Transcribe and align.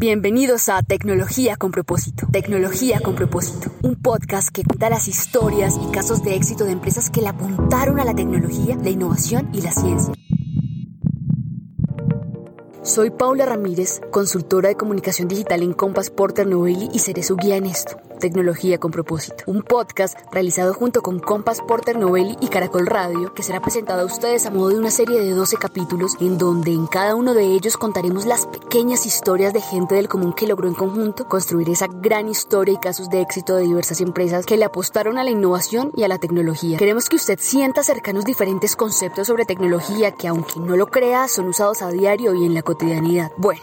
Bienvenidos 0.00 0.70
a 0.70 0.82
Tecnología 0.82 1.56
con 1.56 1.72
propósito. 1.72 2.26
Tecnología 2.32 3.00
con 3.00 3.14
propósito. 3.14 3.70
Un 3.82 3.96
podcast 3.96 4.48
que 4.48 4.64
cuenta 4.64 4.88
las 4.88 5.08
historias 5.08 5.76
y 5.76 5.92
casos 5.92 6.22
de 6.22 6.36
éxito 6.36 6.64
de 6.64 6.72
empresas 6.72 7.10
que 7.10 7.20
le 7.20 7.28
apuntaron 7.28 8.00
a 8.00 8.06
la 8.06 8.14
tecnología, 8.14 8.78
la 8.82 8.88
innovación 8.88 9.50
y 9.52 9.60
la 9.60 9.72
ciencia. 9.72 10.14
Soy 12.82 13.10
Paula 13.10 13.44
Ramírez, 13.44 14.00
consultora 14.10 14.70
de 14.70 14.76
comunicación 14.76 15.28
digital 15.28 15.62
en 15.62 15.74
Compass 15.74 16.08
Porter 16.08 16.46
Novelli 16.46 16.88
y 16.94 17.00
seré 17.00 17.22
su 17.22 17.36
guía 17.36 17.56
en 17.56 17.66
esto. 17.66 18.00
Tecnología 18.20 18.78
con 18.78 18.90
propósito. 18.90 19.44
Un 19.46 19.62
podcast 19.62 20.16
realizado 20.30 20.74
junto 20.74 21.00
con 21.00 21.20
Compass 21.20 21.62
Porter 21.66 21.98
Novelli 21.98 22.36
y 22.40 22.48
Caracol 22.48 22.86
Radio 22.86 23.32
que 23.32 23.42
será 23.42 23.60
presentado 23.60 24.02
a 24.02 24.04
ustedes 24.04 24.44
a 24.44 24.50
modo 24.50 24.68
de 24.68 24.78
una 24.78 24.90
serie 24.90 25.20
de 25.20 25.30
12 25.30 25.56
capítulos 25.56 26.16
en 26.20 26.36
donde 26.36 26.70
en 26.70 26.86
cada 26.86 27.14
uno 27.14 27.32
de 27.32 27.44
ellos 27.46 27.78
contaremos 27.78 28.26
las 28.26 28.46
pequeñas 28.46 29.06
historias 29.06 29.54
de 29.54 29.62
gente 29.62 29.94
del 29.94 30.08
común 30.08 30.34
que 30.34 30.46
logró 30.46 30.68
en 30.68 30.74
conjunto 30.74 31.28
construir 31.28 31.70
esa 31.70 31.86
gran 31.88 32.28
historia 32.28 32.74
y 32.74 32.78
casos 32.78 33.08
de 33.08 33.22
éxito 33.22 33.56
de 33.56 33.62
diversas 33.62 34.02
empresas 34.02 34.44
que 34.44 34.58
le 34.58 34.66
apostaron 34.66 35.16
a 35.16 35.24
la 35.24 35.30
innovación 35.30 35.90
y 35.96 36.04
a 36.04 36.08
la 36.08 36.18
tecnología. 36.18 36.76
Queremos 36.76 37.08
que 37.08 37.16
usted 37.16 37.38
sienta 37.40 37.82
cercanos 37.82 38.26
diferentes 38.26 38.76
conceptos 38.76 39.28
sobre 39.28 39.46
tecnología 39.46 40.12
que 40.12 40.28
aunque 40.28 40.60
no 40.60 40.76
lo 40.76 40.88
crea 40.88 41.26
son 41.26 41.48
usados 41.48 41.80
a 41.80 41.90
diario 41.90 42.34
y 42.34 42.44
en 42.44 42.52
la 42.52 42.62
cotidianidad. 42.62 43.32
Bueno. 43.38 43.62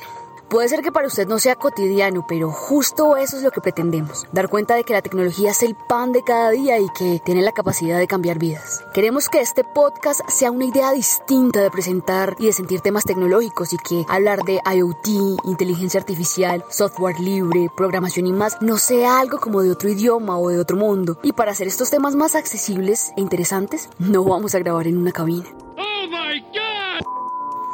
Puede 0.49 0.69
ser 0.69 0.81
que 0.81 0.93
para 0.93 1.07
usted 1.07 1.27
no 1.27 1.39
sea 1.39 1.55
cotidiano, 1.55 2.25
pero 2.25 2.51
justo 2.51 3.17
eso 3.17 3.35
es 3.35 3.43
lo 3.43 3.51
que 3.51 3.59
pretendemos. 3.59 4.25
Dar 4.31 4.47
cuenta 4.47 4.75
de 4.75 4.85
que 4.85 4.93
la 4.93 5.01
tecnología 5.01 5.51
es 5.51 5.61
el 5.61 5.75
pan 5.75 6.13
de 6.13 6.23
cada 6.23 6.51
día 6.51 6.79
y 6.79 6.87
que 6.97 7.21
tiene 7.25 7.41
la 7.41 7.51
capacidad 7.51 7.99
de 7.99 8.07
cambiar 8.07 8.39
vidas. 8.39 8.81
Queremos 8.93 9.27
que 9.27 9.41
este 9.41 9.65
podcast 9.65 10.21
sea 10.29 10.51
una 10.51 10.63
idea 10.63 10.93
distinta 10.93 11.61
de 11.61 11.69
presentar 11.69 12.37
y 12.39 12.45
de 12.45 12.53
sentir 12.53 12.79
temas 12.79 13.03
tecnológicos 13.03 13.73
y 13.73 13.77
que 13.77 14.05
hablar 14.07 14.43
de 14.43 14.61
IoT, 14.73 15.43
inteligencia 15.43 15.99
artificial, 15.99 16.63
software 16.69 17.19
libre, 17.19 17.69
programación 17.75 18.27
y 18.27 18.31
más 18.31 18.61
no 18.61 18.77
sea 18.77 19.19
algo 19.19 19.39
como 19.39 19.61
de 19.61 19.71
otro 19.71 19.89
idioma 19.89 20.39
o 20.39 20.47
de 20.47 20.59
otro 20.59 20.77
mundo. 20.77 21.19
Y 21.23 21.33
para 21.33 21.51
hacer 21.51 21.67
estos 21.67 21.89
temas 21.89 22.15
más 22.15 22.35
accesibles 22.35 23.11
e 23.17 23.21
interesantes, 23.21 23.89
no 23.99 24.23
vamos 24.23 24.55
a 24.55 24.59
grabar 24.59 24.87
en 24.87 24.97
una 24.97 25.11
cabina. 25.11 25.45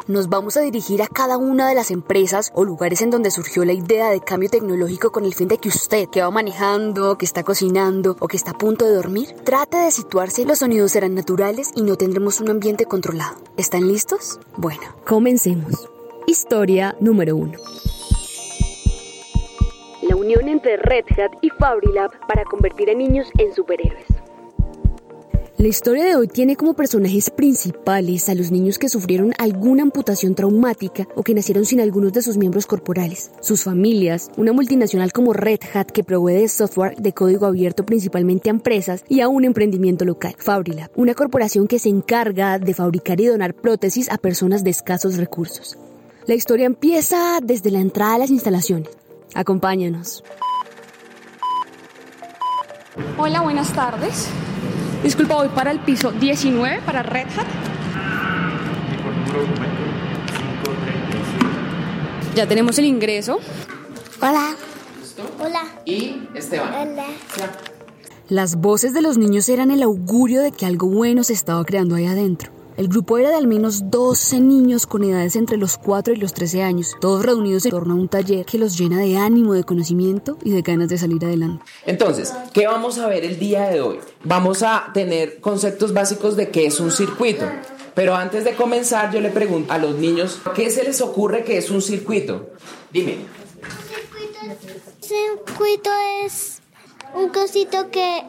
Nos 0.05 0.27
vamos 0.27 0.57
a 0.57 0.61
dirigir 0.61 1.01
a 1.01 1.07
cada 1.07 1.37
una 1.37 1.69
de 1.69 1.75
las 1.75 1.89
empresas 1.89 2.51
o 2.53 2.65
lugares 2.65 3.01
en 3.01 3.09
donde 3.09 3.31
surgió 3.31 3.63
la 3.63 3.71
idea 3.71 4.09
de 4.09 4.19
cambio 4.19 4.49
tecnológico 4.49 5.13
con 5.13 5.23
el 5.23 5.33
fin 5.33 5.47
de 5.47 5.57
que 5.57 5.69
usted, 5.69 6.09
que 6.09 6.21
va 6.21 6.29
manejando, 6.29 7.17
que 7.17 7.23
está 7.23 7.43
cocinando 7.43 8.17
o 8.19 8.27
que 8.27 8.35
está 8.35 8.51
a 8.51 8.57
punto 8.57 8.83
de 8.83 8.95
dormir, 8.95 9.33
trate 9.45 9.77
de 9.77 9.91
situarse. 9.91 10.45
Los 10.45 10.59
sonidos 10.59 10.91
serán 10.91 11.15
naturales 11.15 11.71
y 11.73 11.83
no 11.83 11.95
tendremos 11.95 12.41
un 12.41 12.49
ambiente 12.49 12.85
controlado. 12.85 13.37
¿Están 13.55 13.87
listos? 13.87 14.41
Bueno, 14.57 14.81
comencemos. 15.05 15.89
Historia 16.27 16.97
número 16.99 17.37
uno. 17.37 17.57
La 20.01 20.17
unión 20.17 20.49
entre 20.49 20.75
Red 20.75 21.05
Hat 21.17 21.31
y 21.41 21.49
Fabrilab 21.49 22.11
para 22.27 22.43
convertir 22.43 22.89
a 22.89 22.93
niños 22.93 23.29
en 23.37 23.53
superhéroes. 23.53 24.22
La 25.57 25.67
historia 25.67 26.03
de 26.03 26.15
hoy 26.15 26.27
tiene 26.27 26.55
como 26.55 26.73
personajes 26.73 27.29
principales 27.29 28.27
a 28.27 28.33
los 28.33 28.49
niños 28.49 28.79
que 28.79 28.89
sufrieron 28.89 29.33
alguna 29.37 29.83
amputación 29.83 30.33
traumática 30.33 31.07
o 31.15 31.21
que 31.21 31.35
nacieron 31.35 31.65
sin 31.65 31.79
algunos 31.79 32.11
de 32.11 32.23
sus 32.23 32.37
miembros 32.37 32.65
corporales, 32.65 33.31
sus 33.39 33.63
familias, 33.63 34.31
una 34.35 34.51
multinacional 34.51 35.13
como 35.13 35.31
Red 35.31 35.59
Hat 35.73 35.91
que 35.91 36.03
provee 36.03 36.47
software 36.47 36.95
de 36.97 37.13
código 37.13 37.45
abierto 37.45 37.85
principalmente 37.85 38.49
a 38.49 38.51
empresas 38.51 39.05
y 39.07 39.21
a 39.21 39.27
un 39.27 39.45
emprendimiento 39.45 40.05
local, 40.05 40.35
Fabrilab, 40.39 40.89
una 40.95 41.13
corporación 41.13 41.67
que 41.67 41.79
se 41.79 41.89
encarga 41.89 42.57
de 42.57 42.73
fabricar 42.73 43.21
y 43.21 43.27
donar 43.27 43.53
prótesis 43.53 44.09
a 44.09 44.17
personas 44.17 44.63
de 44.63 44.71
escasos 44.71 45.17
recursos. 45.17 45.77
La 46.25 46.33
historia 46.33 46.65
empieza 46.65 47.39
desde 47.43 47.69
la 47.69 47.79
entrada 47.79 48.15
a 48.15 48.19
las 48.19 48.31
instalaciones. 48.31 48.89
Acompáñanos. 49.35 50.23
Hola, 53.17 53.41
buenas 53.41 53.71
tardes. 53.73 54.29
Disculpa, 55.03 55.35
voy 55.35 55.49
para 55.49 55.71
el 55.71 55.79
piso 55.79 56.13
19, 56.13 56.81
para 56.85 57.03
Red 57.03 57.27
Hat. 57.37 57.45
Ya 62.33 62.47
tenemos 62.47 62.79
el 62.79 62.85
ingreso. 62.85 63.39
Hola. 64.21 64.55
Hola. 65.39 65.61
Y 65.85 66.23
Esteban. 66.33 66.73
Hola. 66.73 67.05
Las 68.29 68.55
voces 68.55 68.93
de 68.93 69.01
los 69.01 69.17
niños 69.17 69.49
eran 69.49 69.71
el 69.71 69.83
augurio 69.83 70.41
de 70.41 70.53
que 70.53 70.65
algo 70.65 70.87
bueno 70.87 71.25
se 71.25 71.33
estaba 71.33 71.65
creando 71.65 71.95
ahí 71.95 72.05
adentro. 72.05 72.52
El 72.75 72.87
grupo 72.87 73.19
era 73.19 73.29
de 73.29 73.35
al 73.35 73.45
menos 73.45 73.91
12 73.91 74.39
niños 74.39 74.87
con 74.87 75.03
edades 75.03 75.35
entre 75.35 75.57
los 75.57 75.77
4 75.77 76.13
y 76.13 76.17
los 76.17 76.33
13 76.33 76.63
años, 76.63 76.95
todos 76.99 77.23
reunidos 77.23 77.65
en 77.65 77.71
torno 77.71 77.93
a 77.93 77.97
un 77.97 78.09
taller 78.09 78.45
que 78.45 78.57
los 78.57 78.75
llena 78.77 78.97
de 78.99 79.15
ánimo, 79.15 79.53
de 79.53 79.63
conocimiento 79.63 80.39
y 80.43 80.51
de 80.51 80.63
ganas 80.63 80.89
de 80.89 80.97
salir 80.97 81.23
adelante. 81.23 81.63
Entonces, 81.85 82.33
¿qué 82.51 82.65
vamos 82.65 82.97
a 82.97 83.07
ver 83.07 83.25
el 83.25 83.37
día 83.37 83.67
de 83.69 83.81
hoy? 83.81 83.99
Vamos 84.23 84.63
a 84.63 84.89
tener 84.91 85.39
conceptos 85.39 85.93
básicos 85.93 86.35
de 86.35 86.49
qué 86.49 86.65
es 86.65 86.79
un 86.79 86.91
circuito. 86.91 87.45
Pero 87.93 88.15
antes 88.15 88.43
de 88.43 88.55
comenzar, 88.55 89.13
yo 89.13 89.21
le 89.21 89.29
pregunto 89.29 89.71
a 89.71 89.77
los 89.77 89.95
niños, 89.95 90.39
¿qué 90.55 90.71
se 90.71 90.83
les 90.83 90.99
ocurre 91.01 91.43
que 91.43 91.59
es 91.59 91.69
un 91.69 91.81
circuito? 91.81 92.49
Dime. 92.91 93.17
Circuito 94.99 95.91
es 96.25 96.59
un 97.13 97.29
cosito 97.29 97.91
que 97.91 98.23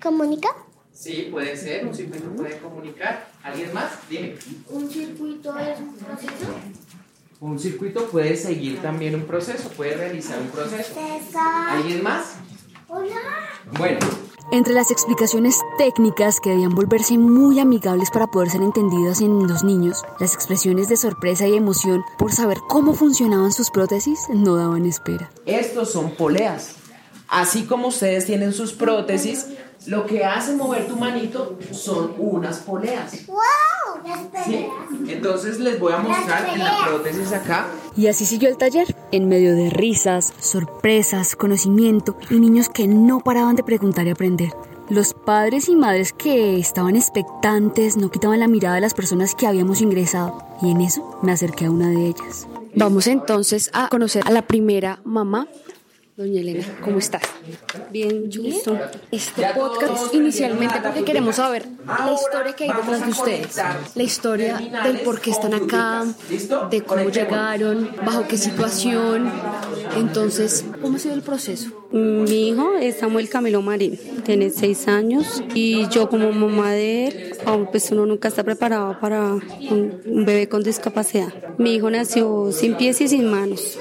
comunica. 0.00 0.48
Sí, 0.94 1.28
puede 1.30 1.56
ser, 1.56 1.86
un 1.86 1.94
circuito 1.94 2.30
puede 2.36 2.58
comunicar. 2.58 3.28
¿Alguien 3.42 3.72
más? 3.74 3.92
Dime. 4.08 4.34
Un 4.70 4.90
circuito 4.90 5.58
es 5.58 5.78
un 5.80 5.94
proceso. 5.96 6.46
Un 7.40 7.58
circuito 7.58 8.06
puede 8.08 8.36
seguir 8.36 8.80
también 8.80 9.14
un 9.16 9.22
proceso, 9.22 9.68
puede 9.70 9.96
realizar 9.96 10.38
un 10.40 10.48
proceso. 10.48 10.92
¿Alguien 11.70 12.02
más? 12.02 12.34
Hola. 12.88 13.16
Bueno, 13.78 13.98
Entre 14.52 14.74
las 14.74 14.90
explicaciones 14.90 15.58
técnicas 15.78 16.38
que 16.40 16.50
debían 16.50 16.74
volverse 16.74 17.16
muy 17.16 17.58
amigables 17.58 18.10
para 18.10 18.26
poder 18.26 18.50
ser 18.50 18.60
entendidas 18.60 19.22
en 19.22 19.46
los 19.48 19.64
niños, 19.64 20.04
las 20.20 20.34
expresiones 20.34 20.88
de 20.88 20.96
sorpresa 20.98 21.48
y 21.48 21.54
emoción 21.54 22.04
por 22.18 22.32
saber 22.32 22.58
cómo 22.68 22.92
funcionaban 22.92 23.50
sus 23.50 23.70
prótesis 23.70 24.20
no 24.28 24.56
daban 24.56 24.84
espera. 24.84 25.30
estos 25.46 25.90
son 25.90 26.14
poleas. 26.16 26.76
Así 27.28 27.64
como 27.64 27.88
ustedes 27.88 28.26
tienen 28.26 28.52
sus 28.52 28.74
prótesis, 28.74 29.46
lo 29.86 30.06
que 30.06 30.24
hace 30.24 30.54
mover 30.54 30.86
tu 30.86 30.96
manito 30.96 31.58
son 31.72 32.14
unas 32.18 32.58
poleas. 32.58 33.26
¡Wow! 33.26 33.38
Las 34.06 34.44
¿sí? 34.44 34.66
Entonces 35.08 35.58
les 35.60 35.78
voy 35.78 35.92
a 35.92 35.98
mostrar 35.98 36.48
en 36.48 36.58
la 36.58 36.84
prótesis 36.86 37.32
acá. 37.32 37.66
Y 37.96 38.06
así 38.06 38.26
siguió 38.26 38.48
el 38.48 38.56
taller, 38.56 38.94
en 39.12 39.28
medio 39.28 39.54
de 39.54 39.70
risas, 39.70 40.32
sorpresas, 40.40 41.36
conocimiento 41.36 42.16
y 42.30 42.40
niños 42.40 42.68
que 42.68 42.86
no 42.86 43.20
paraban 43.20 43.56
de 43.56 43.62
preguntar 43.62 44.06
y 44.06 44.10
aprender. 44.10 44.52
Los 44.88 45.14
padres 45.14 45.68
y 45.68 45.76
madres 45.76 46.12
que 46.12 46.58
estaban 46.58 46.96
expectantes 46.96 47.96
no 47.96 48.10
quitaban 48.10 48.40
la 48.40 48.48
mirada 48.48 48.74
de 48.74 48.80
las 48.82 48.94
personas 48.94 49.34
que 49.34 49.46
habíamos 49.46 49.80
ingresado 49.80 50.44
y 50.60 50.70
en 50.70 50.80
eso 50.80 51.18
me 51.22 51.32
acerqué 51.32 51.66
a 51.66 51.70
una 51.70 51.88
de 51.88 52.08
ellas. 52.08 52.46
Vamos 52.74 53.06
entonces 53.06 53.70
a 53.74 53.88
conocer 53.88 54.22
a 54.26 54.30
la 54.30 54.42
primera 54.42 55.00
mamá. 55.04 55.46
Doña 56.14 56.42
Elena, 56.42 56.66
¿cómo 56.84 56.98
estás? 56.98 57.22
Bien, 57.90 58.28
listo. 58.28 58.78
Este 59.10 59.46
podcast 59.54 60.08
es 60.08 60.14
inicialmente 60.14 60.74
porque 60.82 61.04
queremos 61.04 61.36
saber 61.36 61.64
la 61.86 62.12
historia 62.12 62.52
que 62.54 62.64
hay 62.64 62.70
detrás 62.70 63.06
de 63.06 63.10
ustedes. 63.12 63.56
La 63.94 64.02
historia 64.02 64.58
del 64.84 65.00
por 65.00 65.22
qué 65.22 65.30
están 65.30 65.54
acá, 65.54 66.04
de 66.70 66.82
cómo 66.82 67.08
llegaron, 67.08 67.92
bajo 68.04 68.28
qué 68.28 68.36
situación. 68.36 69.32
Entonces, 69.96 70.66
¿cómo 70.82 70.96
ha 70.96 70.98
sido 70.98 71.14
el 71.14 71.22
proceso? 71.22 71.88
Mi 71.92 72.48
hijo 72.48 72.74
es 72.78 72.96
Samuel 72.96 73.30
Camilo 73.30 73.62
Marín, 73.62 73.98
tiene 74.22 74.50
seis 74.50 74.88
años 74.88 75.42
y 75.54 75.88
yo 75.88 76.10
como 76.10 76.30
mamá 76.30 76.72
de 76.72 77.06
él, 77.06 77.36
oh, 77.46 77.66
pues 77.70 77.90
uno 77.90 78.04
nunca 78.04 78.28
está 78.28 78.44
preparado 78.44 79.00
para 79.00 79.32
un 79.32 80.24
bebé 80.26 80.46
con 80.46 80.62
discapacidad. 80.62 81.32
Mi 81.56 81.74
hijo 81.74 81.90
nació 81.90 82.52
sin 82.52 82.74
pies 82.76 83.00
y 83.00 83.08
sin 83.08 83.30
manos. 83.30 83.78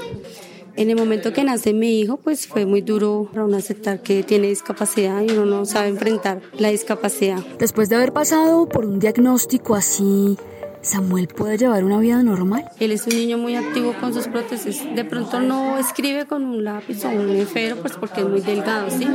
En 0.76 0.90
el 0.90 0.96
momento 0.96 1.34
que 1.34 1.44
nace 1.44 1.74
mi 1.74 2.00
hijo, 2.00 2.18
pues 2.18 2.48
fue 2.48 2.66
muy 2.66 2.82
duro 2.82 3.30
para 3.32 3.46
uno 3.46 3.58
aceptar 3.58 4.02
que 4.02 4.24
tiene 4.24 4.48
discapacidad 4.48 5.22
y 5.22 5.32
uno 5.32 5.46
no 5.46 5.66
sabe 5.66 5.90
enfrentar 5.90 6.42
la 6.58 6.70
discapacidad. 6.70 7.40
Después 7.60 7.90
de 7.90 7.96
haber 7.96 8.14
pasado 8.14 8.68
por 8.68 8.86
un 8.86 9.00
diagnóstico 9.00 9.76
así, 9.76 10.38
¿Samuel 10.82 11.28
puede 11.28 11.58
llevar 11.58 11.84
una 11.84 12.00
vida 12.00 12.24
normal? 12.24 12.66
Él 12.80 12.92
es 12.92 13.06
un 13.06 13.16
niño 13.16 13.38
muy 13.38 13.56
activo 13.56 13.94
con 14.00 14.14
sus 14.14 14.28
prótesis. 14.28 14.84
De 14.96 15.06
pronto 15.06 15.40
no 15.40 15.78
escribe 15.78 16.26
con 16.26 16.44
un 16.44 16.64
lápiz 16.64 17.06
o 17.06 17.10
un 17.10 17.30
esfero, 17.36 17.78
pues 17.78 17.94
porque 17.94 18.22
es 18.22 18.28
muy 18.28 18.42
delgado, 18.42 18.90
¿sí? 18.90 19.08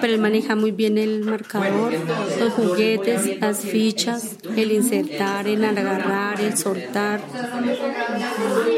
Pero 0.00 0.12
él 0.12 0.20
maneja 0.20 0.56
muy 0.56 0.72
bien 0.72 0.98
el 0.98 1.24
marcador, 1.24 1.92
los 2.38 2.52
juguetes, 2.52 3.40
las 3.40 3.60
fichas, 3.60 4.36
el 4.56 4.72
insertar, 4.72 5.46
el 5.48 5.64
agarrar, 5.64 6.40
el 6.40 6.56
soltar, 6.56 7.20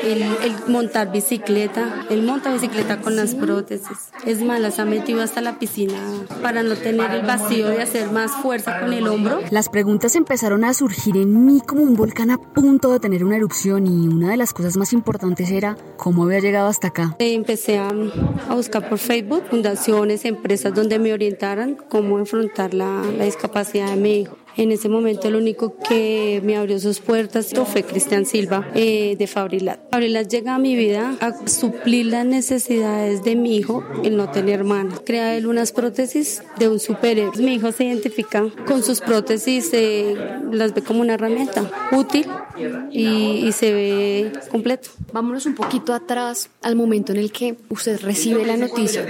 el, 0.03 0.23
el 0.23 0.53
montar 0.69 1.13
bicicleta. 1.13 2.07
Él 2.11 2.23
monta 2.23 2.53
bicicleta 2.53 3.01
con 3.01 3.17
las 3.17 3.35
prótesis. 3.35 4.11
Es 4.27 4.43
más, 4.43 4.61
las 4.61 4.79
ha 4.79 4.85
metido 4.85 5.23
hasta 5.23 5.41
la 5.41 5.59
piscina 5.59 5.99
para 6.43 6.63
no 6.63 6.77
tener 6.77 7.11
el 7.13 7.23
vacío 7.23 7.69
de 7.69 7.83
hacer 7.83 8.11
más 8.11 8.33
fuerza 8.43 8.81
con 8.81 8.93
el 8.93 9.07
hombro. 9.07 9.41
Las 9.51 9.69
preguntas 9.69 10.15
empezaron 10.17 10.65
a 10.65 10.75
surgir 10.75 11.17
en 11.17 11.47
mí 11.47 11.61
como 11.67 11.83
un 11.83 11.95
volcán 11.95 12.31
a 12.31 12.39
punto 12.39 12.93
de 12.93 13.01
tener 13.01 13.25
una 13.25 13.37
erupción 13.37 13.87
y 13.87 14.09
una 14.09 14.31
de 14.31 14.37
las 14.37 14.53
cosas 14.53 14.77
más 14.77 14.93
importantes 14.93 15.51
era 15.51 15.77
cómo 15.97 16.25
había 16.25 16.41
llegado 16.41 16.69
hasta 16.69 16.89
acá. 16.89 17.17
Empecé 17.19 17.79
a, 17.79 17.89
a 17.89 18.55
buscar 18.55 18.89
por 18.89 18.99
Facebook 18.99 19.45
fundaciones, 19.51 20.25
empresas 20.25 20.75
donde 20.75 20.99
me 20.99 21.08
orientaran 21.13 21.75
cómo 21.75 22.19
enfrentar 22.19 22.75
la, 22.75 23.03
la 23.17 23.25
discapacidad 23.25 23.91
de 23.91 23.97
mi 23.97 24.21
hijo. 24.21 24.37
En 24.59 24.73
ese 24.73 24.89
momento 24.89 25.29
el 25.29 25.37
único 25.37 25.77
que 25.77 26.43
me 26.45 26.57
abrió 26.57 26.81
sus 26.81 26.99
puertas 26.99 27.55
fue 27.65 27.85
Cristian 27.85 28.27
Silva 28.27 28.69
eh, 28.75 29.15
de 29.17 29.27
Fabrilat. 29.29 29.79
Fabrilat 29.89 30.29
llega 30.29 30.57
a 30.57 30.59
mi 30.59 30.75
vida 30.75 31.15
a 31.21 31.47
suplir 31.47 32.07
las 32.07 32.27
necesidades 32.27 33.23
de 33.23 33.37
mi 33.37 33.57
hijo, 33.57 33.85
el 34.03 34.17
no 34.17 34.31
tener 34.33 34.65
manos. 34.65 35.01
Crea 35.07 35.37
él 35.37 35.47
unas 35.47 35.71
prótesis 35.71 36.43
de 36.59 36.69
un 36.69 36.81
superhéroe. 36.81 37.39
Mi 37.39 37.55
hijo 37.55 37.71
se 37.71 37.85
identifica 37.85 38.47
con 38.67 38.83
sus 38.83 39.01
prótesis, 39.01 39.71
eh, 39.75 40.17
las 40.51 40.75
ve 40.75 40.83
como 40.83 41.03
una 41.03 41.15
herramienta 41.15 41.71
útil 41.93 42.27
y, 42.91 43.47
y 43.47 43.53
se 43.53 43.73
ve 43.73 44.33
completo. 44.51 44.91
Vámonos 45.13 45.47
un 45.47 45.55
poquito 45.55 45.95
atrás 45.95 46.51
al 46.63 46.75
momento 46.75 47.13
en 47.13 47.19
el 47.19 47.31
que 47.31 47.57
usted 47.69 48.01
recibe 48.01 48.45
la 48.45 48.57
noticia. 48.57 49.07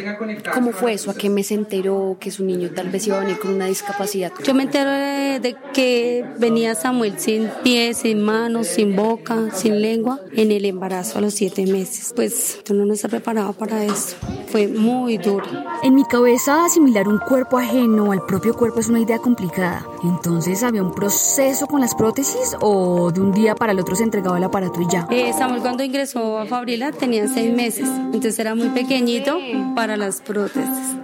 ¿Cómo 0.52 0.72
fue 0.72 0.92
eso? 0.92 1.10
¿A 1.10 1.14
qué 1.14 1.30
mes 1.30 1.46
se 1.48 1.54
enteró 1.54 2.18
que 2.20 2.30
su 2.30 2.44
niño 2.44 2.70
tal 2.74 2.90
vez 2.90 3.06
iba 3.06 3.16
a 3.16 3.20
venir 3.20 3.38
con 3.38 3.52
una 3.54 3.66
discapacidad? 3.66 4.32
Yo 4.44 4.54
me 4.54 4.64
entero 4.64 4.90
de, 4.90 5.38
de 5.40 5.56
que 5.73 6.25
venía 6.38 6.75
Samuel 6.75 7.19
sin 7.19 7.49
pies, 7.62 7.99
sin 7.99 8.20
manos, 8.23 8.67
sin 8.67 8.96
boca, 8.96 9.50
sin 9.55 9.81
lengua, 9.81 10.20
en 10.35 10.50
el 10.50 10.64
embarazo 10.64 11.19
a 11.19 11.20
los 11.20 11.35
siete 11.35 11.67
meses. 11.67 12.12
Pues 12.14 12.61
uno 12.70 12.85
no 12.85 12.93
está 12.93 13.08
preparado 13.08 13.52
para 13.52 13.85
eso. 13.85 14.17
Fue 14.49 14.69
muy 14.69 15.19
duro. 15.19 15.46
En 15.82 15.94
mi 15.94 16.05
cabeza, 16.05 16.64
asimilar 16.64 17.08
un 17.08 17.19
cuerpo 17.19 17.58
ajeno 17.58 18.12
al 18.12 18.25
propio 18.26 18.55
cuerpo 18.55 18.81
es 18.81 18.88
una 18.88 19.00
idea 19.00 19.19
complicada. 19.19 19.87
Entonces, 20.02 20.62
¿había 20.62 20.82
un 20.82 20.94
proceso 20.94 21.67
con 21.67 21.81
las 21.81 21.94
prótesis 21.94 22.56
o 22.61 23.11
de 23.11 23.20
un 23.20 23.32
día 23.32 23.55
para 23.55 23.73
el 23.73 23.81
otro 23.81 23.94
se 23.94 24.05
entregaba 24.05 24.38
el 24.38 24.44
aparato 24.44 24.81
y 24.81 24.87
ya? 24.90 25.06
Eh, 25.11 25.32
Samuel 25.37 25.61
cuando 25.61 25.82
ingresó 25.82 26.38
a 26.38 26.46
Fabrila 26.46 26.93
tenía 26.93 27.29
seis 27.29 27.52
meses, 27.55 27.88
entonces 27.88 28.38
era 28.38 28.55
muy 28.55 28.69
pequeñito 28.70 29.38
para 29.75 29.96
las 29.96 30.20
prótesis. 30.20 30.96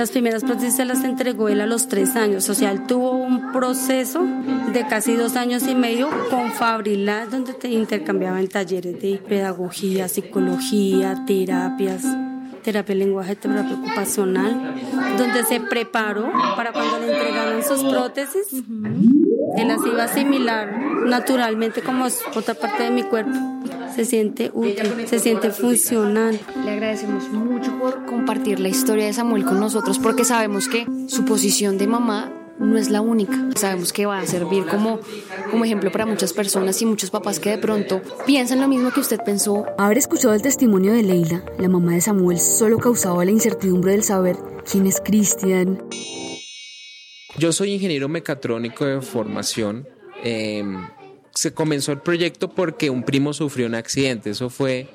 Las 0.00 0.12
primeras 0.12 0.44
prótesis 0.44 0.76
se 0.76 0.86
las 0.86 1.04
entregó 1.04 1.50
él 1.50 1.60
a 1.60 1.66
los 1.66 1.86
tres 1.88 2.16
años, 2.16 2.48
o 2.48 2.54
sea, 2.54 2.72
él 2.72 2.86
tuvo 2.86 3.10
un 3.10 3.52
proceso 3.52 4.26
de 4.72 4.86
casi 4.86 5.14
dos 5.14 5.36
años 5.36 5.64
y 5.68 5.74
medio 5.74 6.08
con 6.30 6.52
Fabrilat, 6.52 7.28
donde 7.28 7.52
te 7.52 7.68
intercambiaban 7.68 8.48
talleres 8.48 8.98
de 8.98 9.18
pedagogía, 9.18 10.08
psicología, 10.08 11.22
terapias, 11.26 12.06
terapia 12.62 12.94
lenguaje, 12.94 13.36
terapia 13.36 13.76
ocupacional, 13.76 14.74
donde 15.18 15.44
se 15.44 15.60
preparó 15.60 16.32
para 16.56 16.72
cuando 16.72 16.98
le 17.00 17.12
entregaran 17.12 17.62
sus 17.62 17.84
prótesis, 17.84 18.46
él 19.56 19.68
las 19.68 19.84
iba 19.86 20.02
a 20.02 20.04
asimilar 20.06 20.78
naturalmente 21.06 21.82
como 21.82 22.06
es 22.06 22.20
otra 22.34 22.54
parte 22.54 22.84
de 22.84 22.90
mi 22.90 23.02
cuerpo 23.02 23.32
se 23.94 24.04
siente 24.04 24.50
útil, 24.54 25.06
se 25.06 25.18
siente 25.18 25.50
funcional. 25.50 26.38
Le 26.64 26.70
agradecemos 26.70 27.28
mucho 27.28 27.78
por 27.78 28.06
compartir 28.06 28.60
la 28.60 28.68
historia 28.68 29.04
de 29.06 29.12
Samuel 29.12 29.44
con 29.44 29.60
nosotros 29.60 29.98
porque 29.98 30.24
sabemos 30.24 30.68
que 30.68 30.86
su 31.08 31.24
posición 31.24 31.76
de 31.76 31.86
mamá 31.86 32.32
no 32.58 32.76
es 32.76 32.90
la 32.90 33.00
única. 33.00 33.36
Sabemos 33.56 33.92
que 33.92 34.06
va 34.06 34.20
a 34.20 34.26
servir 34.26 34.66
como, 34.66 35.00
como 35.50 35.64
ejemplo 35.64 35.90
para 35.90 36.06
muchas 36.06 36.32
personas 36.32 36.80
y 36.82 36.86
muchos 36.86 37.10
papás 37.10 37.40
que 37.40 37.50
de 37.50 37.58
pronto 37.58 38.00
piensan 38.26 38.60
lo 38.60 38.68
mismo 38.68 38.90
que 38.90 39.00
usted 39.00 39.18
pensó. 39.24 39.66
Haber 39.78 39.98
escuchado 39.98 40.34
el 40.34 40.42
testimonio 40.42 40.92
de 40.92 41.02
Leila, 41.02 41.42
la 41.58 41.68
mamá 41.68 41.92
de 41.92 42.00
Samuel, 42.00 42.38
solo 42.38 42.78
causaba 42.78 43.24
la 43.24 43.30
incertidumbre 43.30 43.92
del 43.92 44.04
saber 44.04 44.36
quién 44.70 44.86
es 44.86 45.00
Cristian. 45.00 45.82
Yo 47.38 47.52
soy 47.52 47.72
ingeniero 47.72 48.08
mecatrónico 48.08 48.84
de 48.84 49.00
formación. 49.00 49.86
Eh, 50.22 50.64
se 51.32 51.54
comenzó 51.54 51.92
el 51.92 52.00
proyecto 52.00 52.50
porque 52.50 52.90
un 52.90 53.02
primo 53.02 53.32
sufrió 53.32 53.66
un 53.66 53.74
accidente. 53.74 54.30
Eso 54.30 54.50
fue 54.50 54.88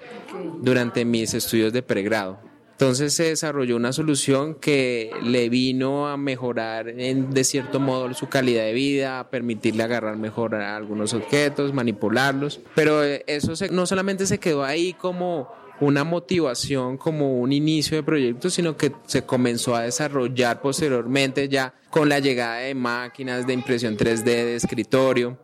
durante 0.62 1.06
mis 1.06 1.34
estudios 1.34 1.74
de 1.74 1.82
pregrado. 1.82 2.40
Entonces 2.74 3.14
se 3.14 3.24
desarrolló 3.24 3.78
una 3.78 3.94
solución 3.94 4.56
que 4.56 5.10
le 5.24 5.48
vino 5.48 6.10
a 6.10 6.18
mejorar 6.18 6.90
en, 6.90 7.32
de 7.32 7.46
cierto 7.46 7.80
modo 7.80 8.14
su 8.14 8.28
calidad 8.28 8.66
de 8.66 8.74
vida, 8.74 9.22
a 9.22 9.30
permitirle 9.30 9.84
agarrar 9.84 10.18
mejor 10.18 10.56
algunos 10.56 11.14
objetos, 11.14 11.74
manipularlos. 11.74 12.60
Pero 12.76 13.02
eso 13.02 13.56
se, 13.56 13.70
no 13.70 13.86
solamente 13.86 14.26
se 14.26 14.40
quedó 14.40 14.66
ahí 14.66 14.92
como 14.92 15.50
una 15.80 16.04
motivación, 16.04 16.98
como 16.98 17.40
un 17.40 17.52
inicio 17.52 17.98
de 17.98 18.04
proyecto, 18.04 18.50
sino 18.50 18.78
que 18.78 18.92
se 19.06 19.24
comenzó 19.24 19.76
a 19.76 19.82
desarrollar 19.82 20.62
posteriormente 20.62 21.50
ya 21.50 21.74
con 21.90 22.10
la 22.10 22.20
llegada 22.20 22.58
de 22.58 22.76
máquinas 22.76 23.46
de 23.46 23.54
impresión 23.54 23.98
3D 23.98 24.24
de 24.24 24.56
escritorio 24.56 25.38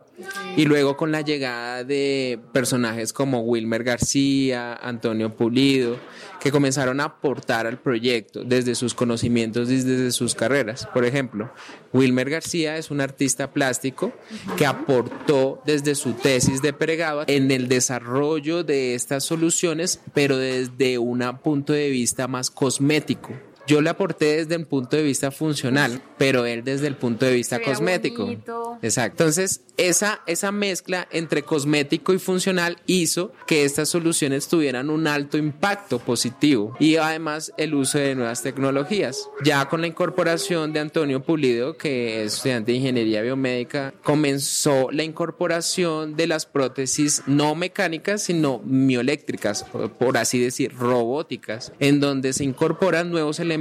y 0.56 0.64
luego 0.64 0.96
con 0.96 1.12
la 1.12 1.22
llegada 1.22 1.84
de 1.84 2.38
personajes 2.52 3.12
como 3.12 3.40
Wilmer 3.40 3.84
García, 3.84 4.74
Antonio 4.74 5.34
Pulido, 5.34 5.96
que 6.40 6.50
comenzaron 6.50 7.00
a 7.00 7.04
aportar 7.04 7.66
al 7.66 7.78
proyecto 7.78 8.44
desde 8.44 8.74
sus 8.74 8.94
conocimientos 8.94 9.70
y 9.70 9.76
desde 9.76 10.12
sus 10.12 10.34
carreras. 10.34 10.86
Por 10.92 11.04
ejemplo, 11.04 11.50
Wilmer 11.92 12.28
García 12.28 12.76
es 12.76 12.90
un 12.90 13.00
artista 13.00 13.52
plástico 13.52 14.12
que 14.56 14.66
aportó 14.66 15.62
desde 15.64 15.94
su 15.94 16.12
tesis 16.12 16.60
de 16.60 16.72
pregrado 16.72 17.24
en 17.26 17.50
el 17.50 17.68
desarrollo 17.68 18.64
de 18.64 18.94
estas 18.94 19.24
soluciones, 19.24 20.00
pero 20.12 20.36
desde 20.36 20.98
un 20.98 21.22
punto 21.42 21.72
de 21.72 21.88
vista 21.88 22.28
más 22.28 22.50
cosmético. 22.50 23.30
Yo 23.66 23.80
le 23.80 23.90
aporté 23.90 24.36
desde 24.38 24.56
el 24.56 24.66
punto 24.66 24.96
de 24.96 25.02
vista 25.02 25.30
funcional, 25.30 26.02
pero 26.18 26.46
él 26.46 26.64
desde 26.64 26.88
el 26.88 26.96
punto 26.96 27.26
de 27.26 27.32
vista 27.32 27.60
cosmético. 27.60 28.24
Bonito. 28.24 28.78
Exacto. 28.82 29.22
Entonces, 29.22 29.60
esa, 29.76 30.20
esa 30.26 30.52
mezcla 30.52 31.06
entre 31.12 31.42
cosmético 31.42 32.12
y 32.12 32.18
funcional 32.18 32.78
hizo 32.86 33.32
que 33.46 33.64
estas 33.64 33.88
soluciones 33.88 34.48
tuvieran 34.48 34.90
un 34.90 35.06
alto 35.06 35.38
impacto 35.38 35.98
positivo 35.98 36.76
y 36.80 36.96
además 36.96 37.52
el 37.56 37.74
uso 37.74 37.98
de 37.98 38.14
nuevas 38.14 38.42
tecnologías. 38.42 39.28
Ya 39.44 39.68
con 39.68 39.80
la 39.80 39.86
incorporación 39.86 40.72
de 40.72 40.80
Antonio 40.80 41.22
Pulido, 41.22 41.76
que 41.76 42.24
es 42.24 42.34
estudiante 42.34 42.72
de 42.72 42.78
ingeniería 42.78 43.22
biomédica, 43.22 43.94
comenzó 44.02 44.90
la 44.90 45.04
incorporación 45.04 46.16
de 46.16 46.26
las 46.26 46.46
prótesis 46.46 47.22
no 47.26 47.54
mecánicas, 47.54 48.22
sino 48.22 48.60
mioeléctricas, 48.64 49.64
por 49.98 50.18
así 50.18 50.40
decir, 50.40 50.74
robóticas, 50.74 51.72
en 51.78 52.00
donde 52.00 52.32
se 52.32 52.44
incorporan 52.44 53.10
nuevos 53.10 53.38
elementos 53.38 53.51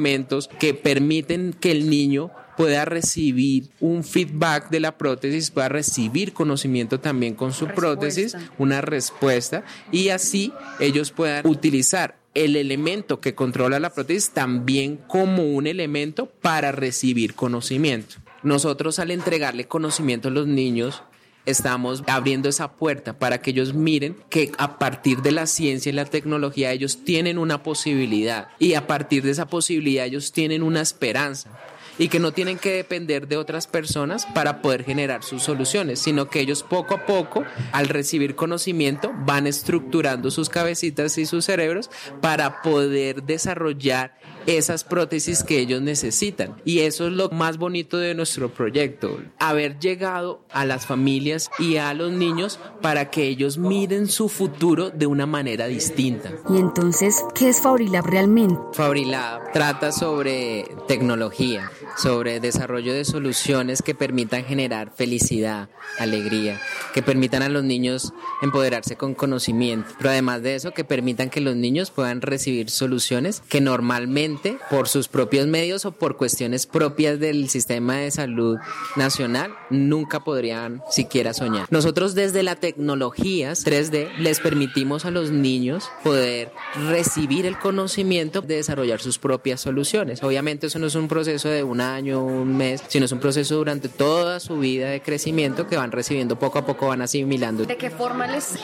que 0.60 0.74
permiten 0.74 1.54
que 1.60 1.72
el 1.72 1.90
niño 1.90 2.32
pueda 2.58 2.86
recibir 2.86 3.70
un 3.80 4.04
feedback 4.04 4.70
de 4.70 4.80
la 4.80 4.98
prótesis, 4.98 5.52
pueda 5.52 5.70
recibir 5.70 6.34
conocimiento 6.34 7.00
también 7.00 7.34
con 7.34 7.54
su 7.54 7.66
respuesta. 7.66 7.76
prótesis, 7.76 8.38
una 8.58 8.82
respuesta, 8.82 9.64
y 9.92 10.10
así 10.10 10.54
ellos 10.80 11.12
puedan 11.12 11.48
utilizar 11.48 12.18
el 12.34 12.56
elemento 12.56 13.20
que 13.20 13.36
controla 13.36 13.80
la 13.80 13.94
prótesis 13.94 14.32
también 14.32 14.98
como 15.08 15.44
un 15.44 15.68
elemento 15.68 16.28
para 16.28 16.72
recibir 16.72 17.34
conocimiento. 17.34 18.18
Nosotros 18.44 19.00
al 19.00 19.12
entregarle 19.12 19.68
conocimiento 19.68 20.30
a 20.30 20.32
los 20.32 20.48
niños, 20.48 21.04
estamos 21.46 22.04
abriendo 22.08 22.50
esa 22.50 22.74
puerta 22.74 23.18
para 23.18 23.42
que 23.42 23.52
ellos 23.52 23.74
miren 23.74 24.18
que 24.30 24.52
a 24.58 24.78
partir 24.78 25.22
de 25.22 25.32
la 25.32 25.48
ciencia 25.48 25.90
y 25.90 25.94
la 25.94 26.06
tecnología 26.06 26.72
ellos 26.72 27.04
tienen 27.04 27.38
una 27.38 27.64
posibilidad 27.64 28.50
y 28.60 28.76
a 28.76 28.88
partir 28.88 29.24
de 29.24 29.32
esa 29.32 29.48
posibilidad 29.48 30.06
ellos 30.06 30.32
tienen 30.32 30.64
una 30.64 30.82
esperanza 30.82 31.50
y 31.98 32.08
que 32.08 32.20
no 32.20 32.32
tienen 32.32 32.58
que 32.58 32.72
depender 32.72 33.28
de 33.28 33.38
otras 33.38 33.68
personas 33.68 34.26
para 34.26 34.62
poder 34.62 34.84
generar 34.84 35.24
sus 35.24 35.44
soluciones, 35.44 36.00
sino 36.00 36.30
que 36.30 36.40
ellos 36.40 36.64
poco 36.64 36.96
a 36.96 37.06
poco, 37.06 37.44
al 37.72 37.90
recibir 37.90 38.36
conocimiento, 38.36 39.12
van 39.26 39.46
estructurando 39.46 40.32
sus 40.32 40.50
cabecitas 40.50 41.18
y 41.18 41.26
sus 41.26 41.46
cerebros 41.46 41.90
para 42.22 42.62
poder 42.62 43.24
desarrollar 43.24 44.18
esas 44.46 44.84
prótesis 44.84 45.44
que 45.44 45.60
ellos 45.60 45.82
necesitan. 45.82 46.56
Y 46.66 46.80
eso 46.80 47.08
es 47.08 47.14
lo 47.14 47.30
más 47.30 47.58
bonito 47.58 47.98
de 47.98 48.16
nuestro 48.16 48.50
proyecto, 48.54 49.20
haber 49.40 49.80
llegado 49.80 50.46
a 50.52 50.66
las 50.66 50.86
familias 50.86 51.50
y 51.60 51.78
a 51.78 51.94
los 51.94 52.12
niños 52.12 52.60
para 52.82 53.10
que 53.10 53.28
ellos 53.28 53.58
miren 53.58 54.08
su 54.08 54.30
futuro 54.30 54.90
de 54.90 55.08
una 55.08 55.26
manera 55.26 55.68
distinta. 55.68 56.32
Y 56.50 56.58
entonces, 56.58 57.24
¿qué 57.36 57.50
es 57.50 57.62
Fabrilab 57.62 58.06
realmente? 58.06 58.60
Fabrilab 58.74 59.52
trata 59.52 59.92
sobre 59.92 60.66
tecnología, 60.88 61.72
sobre 61.98 62.40
desarrollo 62.40 62.94
de 62.94 63.06
soluciones 63.06 63.82
que 63.82 63.96
permitan 63.96 64.44
generar 64.44 64.92
felicidad, 64.96 65.70
alegría, 66.00 66.60
que 66.94 67.02
permitan 67.02 67.44
a 67.44 67.50
los 67.50 67.64
niños 67.64 68.14
empoderarse 68.42 68.96
con 68.96 69.14
conocimiento, 69.14 69.90
pero 69.98 70.10
además 70.10 70.42
de 70.42 70.56
eso 70.56 70.72
que 70.72 70.84
permitan 70.84 71.30
que 71.30 71.42
los 71.42 71.56
niños 71.56 71.92
puedan 71.92 72.22
recibir 72.22 72.70
soluciones 72.70 73.42
que 73.50 73.62
normalmente 73.62 74.31
por 74.70 74.88
sus 74.88 75.08
propios 75.08 75.48
medios 75.48 75.86
o 75.86 75.92
por 75.92 76.18
cuestiones 76.18 76.66
propias 76.66 77.20
del 77.20 77.50
sistema 77.50 77.98
de 77.98 78.12
salud 78.12 78.58
nacional 78.96 79.54
nunca 79.70 80.22
podrían 80.22 80.82
siquiera 80.90 81.34
soñar. 81.34 81.68
Nosotros 81.70 82.16
desde 82.16 82.44
las 82.44 82.60
tecnologías 82.60 83.66
3D 83.66 84.16
les 84.18 84.40
permitimos 84.40 85.06
a 85.06 85.12
los 85.12 85.32
niños 85.32 85.90
poder 86.04 86.52
recibir 86.90 87.46
el 87.46 87.58
conocimiento 87.58 88.42
de 88.42 88.58
desarrollar 88.58 89.02
sus 89.02 89.18
propias 89.18 89.62
soluciones. 89.62 90.24
Obviamente 90.24 90.68
eso 90.68 90.80
no 90.80 90.88
es 90.88 90.96
un 90.96 91.08
proceso 91.08 91.50
de 91.50 91.64
un 91.64 91.82
año, 91.82 92.24
un 92.24 92.56
mes, 92.56 92.84
sino 92.88 93.06
es 93.06 93.12
un 93.12 93.20
proceso 93.20 93.56
durante 93.56 93.90
toda 93.90 94.40
su 94.40 94.60
vida 94.60 94.90
de 94.90 95.02
crecimiento 95.02 95.68
que 95.68 95.78
van 95.78 95.92
recibiendo 95.92 96.38
poco 96.38 96.60
a 96.60 96.66
poco, 96.66 96.88
van 96.88 97.02
asimilando. 97.02 97.66
¿De 97.66 97.78
qué 97.78 97.90
forma 97.90 98.28
les, 98.28 98.56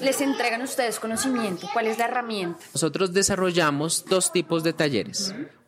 les 0.00 0.20
entregan 0.20 0.62
ustedes 0.62 0.98
conocimiento? 0.98 1.68
¿Cuál 1.72 1.86
es 1.86 1.98
la 1.98 2.06
herramienta? 2.06 2.58
Nosotros 2.72 3.12
desarrollamos 3.12 4.04
dos 4.08 4.32
tipos 4.32 4.62
de 4.64 4.72
talleres. 4.72 5.13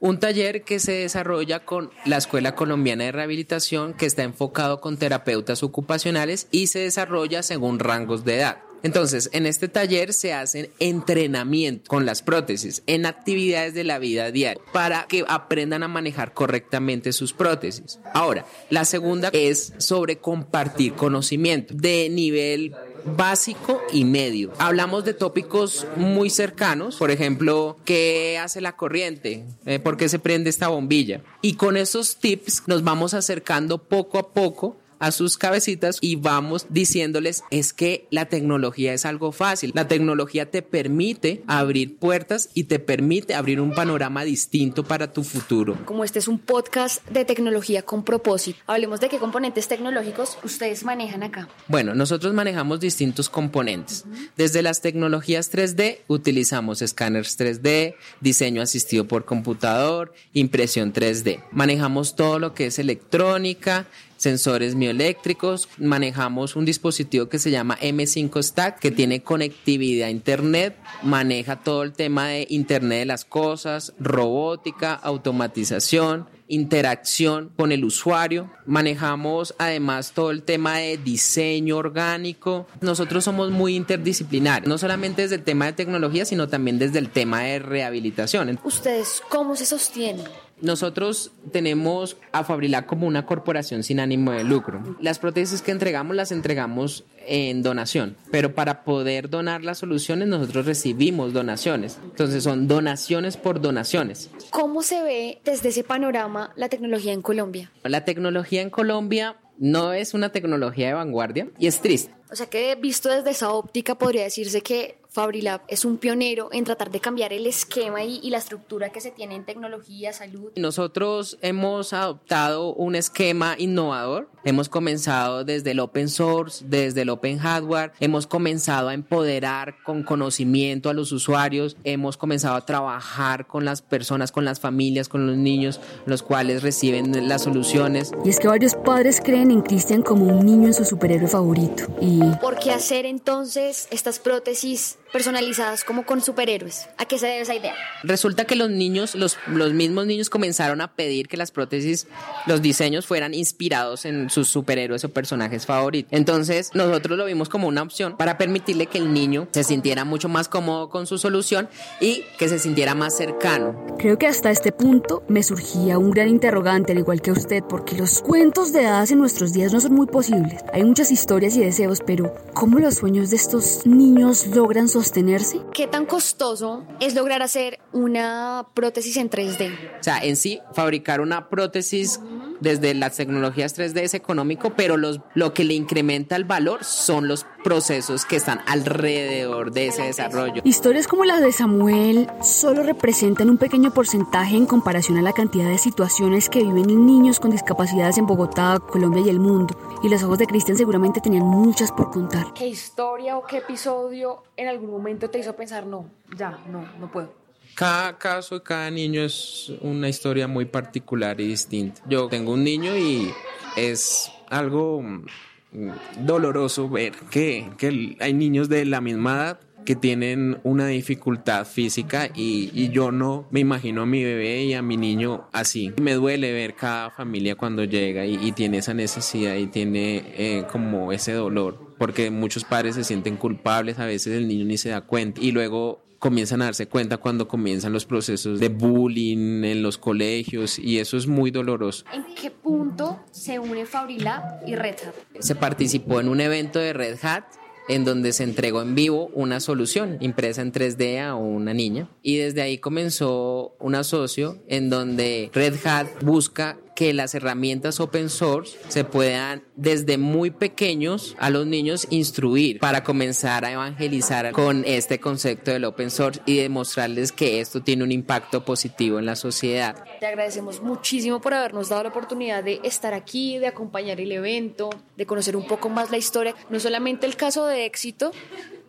Un 0.00 0.20
taller 0.20 0.62
que 0.62 0.78
se 0.78 0.92
desarrolla 0.92 1.64
con 1.64 1.90
la 2.04 2.18
Escuela 2.18 2.54
Colombiana 2.54 3.04
de 3.04 3.12
Rehabilitación, 3.12 3.94
que 3.94 4.06
está 4.06 4.22
enfocado 4.22 4.80
con 4.80 4.98
terapeutas 4.98 5.62
ocupacionales 5.62 6.48
y 6.50 6.66
se 6.68 6.80
desarrolla 6.80 7.42
según 7.42 7.78
rangos 7.78 8.24
de 8.24 8.36
edad. 8.36 8.58
Entonces, 8.82 9.30
en 9.32 9.46
este 9.46 9.68
taller 9.68 10.12
se 10.12 10.32
hacen 10.32 10.70
entrenamiento 10.78 11.88
con 11.88 12.06
las 12.06 12.22
prótesis 12.22 12.82
en 12.86 13.06
actividades 13.06 13.74
de 13.74 13.84
la 13.84 13.98
vida 13.98 14.30
diaria 14.30 14.62
para 14.72 15.06
que 15.08 15.24
aprendan 15.26 15.82
a 15.82 15.88
manejar 15.88 16.34
correctamente 16.34 17.12
sus 17.12 17.32
prótesis. 17.32 17.98
Ahora, 18.14 18.46
la 18.70 18.84
segunda 18.84 19.30
es 19.32 19.72
sobre 19.78 20.18
compartir 20.18 20.92
conocimiento 20.92 21.74
de 21.74 22.08
nivel 22.10 22.76
básico 23.16 23.80
y 23.92 24.04
medio. 24.04 24.52
Hablamos 24.58 25.04
de 25.04 25.14
tópicos 25.14 25.86
muy 25.96 26.30
cercanos, 26.30 26.96
por 26.96 27.10
ejemplo, 27.10 27.76
¿qué 27.84 28.38
hace 28.38 28.60
la 28.60 28.76
corriente? 28.76 29.44
Eh, 29.64 29.78
¿Por 29.78 29.96
qué 29.96 30.08
se 30.08 30.18
prende 30.18 30.50
esta 30.50 30.68
bombilla? 30.68 31.22
Y 31.42 31.54
con 31.54 31.76
esos 31.76 32.16
tips 32.16 32.64
nos 32.66 32.82
vamos 32.82 33.14
acercando 33.14 33.78
poco 33.78 34.18
a 34.18 34.32
poco 34.32 34.76
a 34.98 35.12
sus 35.12 35.36
cabecitas 35.38 35.98
y 36.00 36.16
vamos 36.16 36.66
diciéndoles 36.70 37.42
es 37.50 37.72
que 37.72 38.06
la 38.10 38.26
tecnología 38.26 38.92
es 38.92 39.04
algo 39.04 39.32
fácil. 39.32 39.72
La 39.74 39.88
tecnología 39.88 40.50
te 40.50 40.62
permite 40.62 41.42
abrir 41.46 41.96
puertas 41.96 42.50
y 42.54 42.64
te 42.64 42.78
permite 42.78 43.34
abrir 43.34 43.60
un 43.60 43.74
panorama 43.74 44.24
distinto 44.24 44.84
para 44.84 45.12
tu 45.12 45.24
futuro. 45.24 45.76
Como 45.84 46.04
este 46.04 46.18
es 46.18 46.28
un 46.28 46.38
podcast 46.38 47.06
de 47.08 47.24
tecnología 47.24 47.82
con 47.82 48.04
propósito, 48.04 48.58
hablemos 48.66 49.00
de 49.00 49.08
qué 49.08 49.18
componentes 49.18 49.68
tecnológicos 49.68 50.38
ustedes 50.42 50.84
manejan 50.84 51.22
acá. 51.22 51.48
Bueno, 51.68 51.94
nosotros 51.94 52.34
manejamos 52.34 52.80
distintos 52.80 53.28
componentes. 53.28 54.04
Desde 54.36 54.62
las 54.62 54.80
tecnologías 54.80 55.52
3D 55.52 55.98
utilizamos 56.08 56.82
escáneres 56.82 57.38
3D, 57.38 57.94
diseño 58.20 58.62
asistido 58.62 59.06
por 59.06 59.24
computador, 59.24 60.12
impresión 60.32 60.92
3D. 60.92 61.44
Manejamos 61.50 62.16
todo 62.16 62.38
lo 62.38 62.54
que 62.54 62.66
es 62.66 62.78
electrónica, 62.78 63.86
sensores 64.26 64.74
mioeléctricos, 64.74 65.68
manejamos 65.78 66.56
un 66.56 66.64
dispositivo 66.64 67.28
que 67.28 67.38
se 67.38 67.52
llama 67.52 67.78
M5 67.80 68.42
Stack 68.42 68.80
que 68.80 68.90
tiene 68.90 69.22
conectividad 69.22 70.08
a 70.08 70.10
internet, 70.10 70.76
maneja 71.04 71.54
todo 71.62 71.84
el 71.84 71.92
tema 71.92 72.26
de 72.30 72.44
internet 72.50 72.98
de 72.98 73.06
las 73.06 73.24
cosas, 73.24 73.94
robótica, 74.00 74.94
automatización, 74.94 76.26
interacción 76.48 77.52
con 77.56 77.70
el 77.70 77.84
usuario. 77.84 78.50
Manejamos 78.66 79.54
además 79.58 80.10
todo 80.10 80.32
el 80.32 80.42
tema 80.42 80.78
de 80.78 80.96
diseño 80.96 81.76
orgánico. 81.76 82.66
Nosotros 82.80 83.22
somos 83.22 83.52
muy 83.52 83.76
interdisciplinarios, 83.76 84.68
no 84.68 84.76
solamente 84.76 85.22
desde 85.22 85.36
el 85.36 85.44
tema 85.44 85.66
de 85.66 85.74
tecnología, 85.74 86.24
sino 86.24 86.48
también 86.48 86.80
desde 86.80 86.98
el 86.98 87.10
tema 87.10 87.42
de 87.42 87.60
rehabilitación. 87.60 88.58
¿Ustedes 88.64 89.22
cómo 89.28 89.54
se 89.54 89.66
sostienen? 89.66 90.26
Nosotros 90.60 91.32
tenemos 91.52 92.16
a 92.32 92.42
Fabrilab 92.44 92.86
como 92.86 93.06
una 93.06 93.26
corporación 93.26 93.82
sin 93.82 94.00
ánimo 94.00 94.32
de 94.32 94.44
lucro. 94.44 94.96
Las 95.00 95.18
prótesis 95.18 95.60
que 95.60 95.70
entregamos 95.70 96.16
las 96.16 96.32
entregamos 96.32 97.04
en 97.26 97.62
donación, 97.62 98.16
pero 98.30 98.54
para 98.54 98.84
poder 98.84 99.28
donar 99.28 99.62
las 99.62 99.78
soluciones 99.78 100.28
nosotros 100.28 100.64
recibimos 100.64 101.32
donaciones. 101.32 101.98
Entonces 102.02 102.44
son 102.44 102.68
donaciones 102.68 103.36
por 103.36 103.60
donaciones. 103.60 104.30
¿Cómo 104.50 104.82
se 104.82 105.02
ve 105.02 105.40
desde 105.44 105.68
ese 105.68 105.84
panorama 105.84 106.52
la 106.56 106.68
tecnología 106.68 107.12
en 107.12 107.22
Colombia? 107.22 107.70
La 107.84 108.04
tecnología 108.04 108.62
en 108.62 108.70
Colombia 108.70 109.36
no 109.58 109.92
es 109.92 110.14
una 110.14 110.30
tecnología 110.30 110.88
de 110.88 110.94
vanguardia 110.94 111.48
y 111.58 111.66
es 111.66 111.80
triste. 111.80 112.14
O 112.30 112.34
sea 112.34 112.46
que 112.46 112.74
visto 112.74 113.08
desde 113.08 113.30
esa 113.30 113.50
óptica 113.52 113.96
podría 113.96 114.24
decirse 114.24 114.60
que 114.60 114.98
Fabrilab 115.16 115.62
es 115.66 115.86
un 115.86 115.96
pionero 115.96 116.50
en 116.52 116.64
tratar 116.64 116.90
de 116.90 117.00
cambiar 117.00 117.32
el 117.32 117.46
esquema 117.46 118.04
y, 118.04 118.20
y, 118.22 118.28
la 118.28 118.36
estructura 118.36 118.90
que 118.90 119.00
se 119.00 119.10
tiene 119.10 119.34
en 119.34 119.46
tecnología, 119.46 120.12
salud. 120.12 120.52
Nosotros 120.56 121.38
hemos 121.40 121.94
adoptado 121.94 122.74
un 122.74 122.94
esquema 122.94 123.54
innovador. 123.56 124.28
Hemos 124.44 124.68
comenzado 124.68 125.42
desde 125.42 125.70
el 125.70 125.80
open 125.80 126.10
source, 126.10 126.62
desde 126.68 127.00
el 127.00 127.08
open 127.08 127.38
hardware. 127.38 127.92
Hemos 127.98 128.26
comenzado 128.26 128.90
a 128.90 128.94
empoderar 128.94 129.76
con 129.84 130.02
conocimiento 130.02 130.90
a 130.90 130.92
los 130.92 131.12
usuarios. 131.12 131.78
Hemos 131.82 132.18
comenzado 132.18 132.54
a 132.54 132.66
trabajar 132.66 133.46
con 133.46 133.64
las 133.64 133.80
personas, 133.80 134.30
con 134.30 134.44
las 134.44 134.60
familias, 134.60 135.08
con 135.08 135.26
los 135.26 135.36
niños, 135.38 135.80
los 136.04 136.22
cuales 136.22 136.62
reciben 136.62 137.26
las 137.26 137.42
soluciones. 137.42 138.12
Y 138.22 138.28
es 138.28 138.38
que 138.38 138.48
varios 138.48 138.74
padres 138.74 139.22
creen 139.24 139.50
en 139.50 139.62
Cristian 139.62 140.02
como 140.02 140.26
un 140.26 140.44
niño 140.44 140.66
en 140.66 140.74
su 140.74 140.84
superhéroe 140.84 141.26
favorito. 141.26 141.84
Y... 142.02 142.20
¿Por 142.42 142.58
qué 142.58 142.70
hacer 142.70 143.06
entonces 143.06 143.88
estas 143.90 144.18
prótesis 144.18 144.98
personalizadas 145.12 145.84
como 145.84 146.04
con 146.04 146.20
superhéroes. 146.20 146.88
¿A 146.98 147.06
qué 147.06 147.18
se 147.18 147.26
debe 147.26 147.40
esa 147.40 147.54
idea? 147.54 147.74
Resulta 148.02 148.44
que 148.44 148.56
los 148.56 148.70
niños, 148.70 149.14
los, 149.14 149.38
los 149.46 149.72
mismos 149.72 150.06
niños 150.06 150.30
comenzaron 150.30 150.80
a 150.80 150.94
pedir 150.94 151.28
que 151.28 151.36
las 151.36 151.50
prótesis, 151.50 152.06
los 152.46 152.62
diseños 152.62 153.06
fueran 153.06 153.34
inspirados 153.34 154.04
en 154.04 154.30
sus 154.30 154.48
superhéroes 154.48 155.04
o 155.04 155.08
personajes 155.08 155.66
favoritos. 155.66 156.12
Entonces 156.12 156.70
nosotros 156.74 157.18
lo 157.18 157.24
vimos 157.24 157.48
como 157.48 157.68
una 157.68 157.82
opción 157.82 158.16
para 158.16 158.38
permitirle 158.38 158.86
que 158.86 158.98
el 158.98 159.12
niño 159.12 159.48
se 159.52 159.64
sintiera 159.64 160.04
mucho 160.04 160.28
más 160.28 160.48
cómodo 160.48 160.90
con 160.90 161.06
su 161.06 161.18
solución 161.18 161.68
y 162.00 162.24
que 162.38 162.48
se 162.48 162.58
sintiera 162.58 162.94
más 162.94 163.16
cercano. 163.16 163.96
Creo 163.98 164.18
que 164.18 164.26
hasta 164.26 164.50
este 164.50 164.72
punto 164.72 165.22
me 165.28 165.42
surgía 165.42 165.98
un 165.98 166.10
gran 166.10 166.28
interrogante, 166.28 166.92
al 166.92 166.98
igual 166.98 167.22
que 167.22 167.32
usted, 167.32 167.62
porque 167.68 167.96
los 167.96 168.20
cuentos 168.20 168.72
de 168.72 168.86
hadas 168.86 169.10
en 169.10 169.18
nuestros 169.18 169.52
días 169.52 169.72
no 169.72 169.80
son 169.80 169.94
muy 169.94 170.06
posibles. 170.06 170.62
Hay 170.72 170.84
muchas 170.84 171.10
historias 171.10 171.56
y 171.56 171.60
deseos, 171.60 172.00
pero 172.06 172.34
¿cómo 172.54 172.78
los 172.78 172.96
sueños 172.96 173.30
de 173.30 173.36
estos 173.36 173.86
niños 173.86 174.46
logran 174.48 174.88
sostenerse? 174.96 175.60
¿Qué 175.74 175.86
tan 175.86 176.06
costoso 176.06 176.86
es 177.00 177.14
lograr 177.14 177.42
hacer 177.42 177.80
una 177.92 178.66
prótesis 178.72 179.18
en 179.18 179.28
3D? 179.28 179.98
O 180.00 180.02
sea, 180.02 180.24
en 180.24 180.36
sí, 180.36 180.60
fabricar 180.72 181.20
una 181.20 181.50
prótesis 181.50 182.18
desde 182.66 182.94
las 182.94 183.16
tecnologías 183.16 183.78
3D 183.78 184.00
es 184.00 184.14
económico, 184.14 184.70
pero 184.70 184.96
los, 184.96 185.20
lo 185.34 185.54
que 185.54 185.64
le 185.64 185.74
incrementa 185.74 186.34
el 186.34 186.44
valor 186.44 186.82
son 186.82 187.28
los 187.28 187.46
procesos 187.62 188.24
que 188.24 188.36
están 188.36 188.60
alrededor 188.66 189.70
de 189.70 189.88
ese 189.88 190.02
desarrollo. 190.02 190.62
Historias 190.64 191.06
como 191.06 191.24
la 191.24 191.40
de 191.40 191.52
Samuel 191.52 192.28
solo 192.42 192.82
representan 192.82 193.50
un 193.50 193.58
pequeño 193.58 193.92
porcentaje 193.92 194.56
en 194.56 194.66
comparación 194.66 195.16
a 195.18 195.22
la 195.22 195.32
cantidad 195.32 195.68
de 195.68 195.78
situaciones 195.78 196.48
que 196.48 196.64
viven 196.64 197.06
niños 197.06 197.38
con 197.38 197.52
discapacidades 197.52 198.18
en 198.18 198.26
Bogotá, 198.26 198.78
Colombia 198.80 199.22
y 199.24 199.28
el 199.28 199.38
mundo. 199.38 199.76
Y 200.02 200.08
los 200.08 200.22
ojos 200.24 200.38
de 200.38 200.46
Cristian 200.46 200.76
seguramente 200.76 201.20
tenían 201.20 201.44
muchas 201.44 201.92
por 201.92 202.10
contar. 202.10 202.52
¿Qué 202.52 202.66
historia 202.66 203.36
o 203.36 203.46
qué 203.46 203.58
episodio 203.58 204.42
en 204.56 204.66
algún 204.66 204.90
momento 204.90 205.30
te 205.30 205.38
hizo 205.38 205.54
pensar, 205.54 205.86
no, 205.86 206.10
ya, 206.36 206.58
no, 206.68 206.84
no 206.98 207.10
puedo? 207.12 207.45
Cada 207.76 208.16
caso, 208.16 208.62
cada 208.62 208.90
niño 208.90 209.20
es 209.22 209.70
una 209.82 210.08
historia 210.08 210.48
muy 210.48 210.64
particular 210.64 211.38
y 211.42 211.48
distinta. 211.48 212.00
Yo 212.08 212.26
tengo 212.26 212.54
un 212.54 212.64
niño 212.64 212.96
y 212.96 213.30
es 213.76 214.32
algo 214.48 215.02
mm, 215.02 215.90
doloroso 216.24 216.88
ver 216.88 217.12
que, 217.30 217.68
que 217.76 218.16
hay 218.18 218.32
niños 218.32 218.70
de 218.70 218.86
la 218.86 219.02
misma 219.02 219.34
edad 219.34 219.60
que 219.84 219.94
tienen 219.94 220.58
una 220.64 220.86
dificultad 220.86 221.66
física 221.66 222.30
y, 222.34 222.70
y, 222.72 222.88
yo 222.88 223.12
no 223.12 223.46
me 223.50 223.60
imagino 223.60 224.02
a 224.02 224.06
mi 224.06 224.24
bebé 224.24 224.64
y 224.64 224.72
a 224.72 224.80
mi 224.80 224.96
niño 224.96 225.46
así. 225.52 225.92
Me 226.00 226.14
duele 226.14 226.52
ver 226.54 226.74
cada 226.74 227.10
familia 227.10 227.56
cuando 227.56 227.84
llega 227.84 228.24
y, 228.24 228.36
y 228.36 228.52
tiene 228.52 228.78
esa 228.78 228.94
necesidad 228.94 229.54
y 229.54 229.66
tiene 229.66 230.24
eh, 230.38 230.64
como 230.72 231.12
ese 231.12 231.32
dolor, 231.32 231.94
porque 231.98 232.30
muchos 232.30 232.64
padres 232.64 232.94
se 232.94 233.04
sienten 233.04 233.36
culpables, 233.36 233.98
a 233.98 234.06
veces 234.06 234.32
el 234.34 234.48
niño 234.48 234.64
ni 234.64 234.78
se 234.78 234.88
da 234.88 235.02
cuenta 235.02 235.42
y 235.42 235.52
luego 235.52 236.05
comienzan 236.26 236.60
a 236.62 236.64
darse 236.64 236.88
cuenta 236.88 237.18
cuando 237.18 237.46
comienzan 237.46 237.92
los 237.92 238.04
procesos 238.04 238.58
de 238.58 238.68
bullying 238.68 239.62
en 239.62 239.80
los 239.80 239.96
colegios 239.96 240.76
y 240.76 240.98
eso 240.98 241.16
es 241.16 241.28
muy 241.28 241.52
doloroso. 241.52 242.04
¿En 242.12 242.24
qué 242.34 242.50
punto 242.50 243.20
se 243.30 243.60
une 243.60 243.86
Fabrila 243.86 244.60
y 244.66 244.74
Red 244.74 244.96
Hat? 245.06 245.14
Se 245.38 245.54
participó 245.54 246.18
en 246.18 246.28
un 246.28 246.40
evento 246.40 246.80
de 246.80 246.92
Red 246.92 247.18
Hat 247.22 247.44
en 247.88 248.04
donde 248.04 248.32
se 248.32 248.42
entregó 248.42 248.82
en 248.82 248.96
vivo 248.96 249.30
una 249.34 249.60
solución 249.60 250.16
impresa 250.18 250.62
en 250.62 250.72
3D 250.72 251.20
a 251.24 251.36
una 251.36 251.72
niña 251.72 252.08
y 252.22 252.38
desde 252.38 252.60
ahí 252.60 252.78
comenzó 252.78 253.76
un 253.78 253.94
asocio 253.94 254.60
en 254.66 254.90
donde 254.90 255.52
Red 255.54 255.76
Hat 255.86 256.08
busca 256.24 256.76
que 256.96 257.12
las 257.12 257.34
herramientas 257.34 258.00
open 258.00 258.30
source 258.30 258.76
se 258.88 259.04
puedan 259.04 259.62
desde 259.76 260.16
muy 260.16 260.50
pequeños 260.50 261.36
a 261.38 261.50
los 261.50 261.66
niños 261.66 262.08
instruir 262.10 262.80
para 262.80 263.04
comenzar 263.04 263.64
a 263.66 263.70
evangelizar 263.70 264.50
con 264.52 264.82
este 264.86 265.20
concepto 265.20 265.70
del 265.70 265.84
open 265.84 266.10
source 266.10 266.40
y 266.46 266.56
demostrarles 266.56 267.32
que 267.32 267.60
esto 267.60 267.82
tiene 267.82 268.02
un 268.02 268.12
impacto 268.12 268.64
positivo 268.64 269.18
en 269.18 269.26
la 269.26 269.36
sociedad. 269.36 270.04
Te 270.18 270.26
agradecemos 270.26 270.82
muchísimo 270.82 271.40
por 271.40 271.52
habernos 271.52 271.90
dado 271.90 272.04
la 272.04 272.08
oportunidad 272.08 272.64
de 272.64 272.80
estar 272.82 273.12
aquí, 273.12 273.58
de 273.58 273.66
acompañar 273.66 274.18
el 274.18 274.32
evento, 274.32 274.88
de 275.16 275.26
conocer 275.26 275.54
un 275.54 275.66
poco 275.66 275.90
más 275.90 276.10
la 276.10 276.16
historia, 276.16 276.54
no 276.70 276.80
solamente 276.80 277.26
el 277.26 277.36
caso 277.36 277.66
de 277.66 277.84
éxito, 277.84 278.32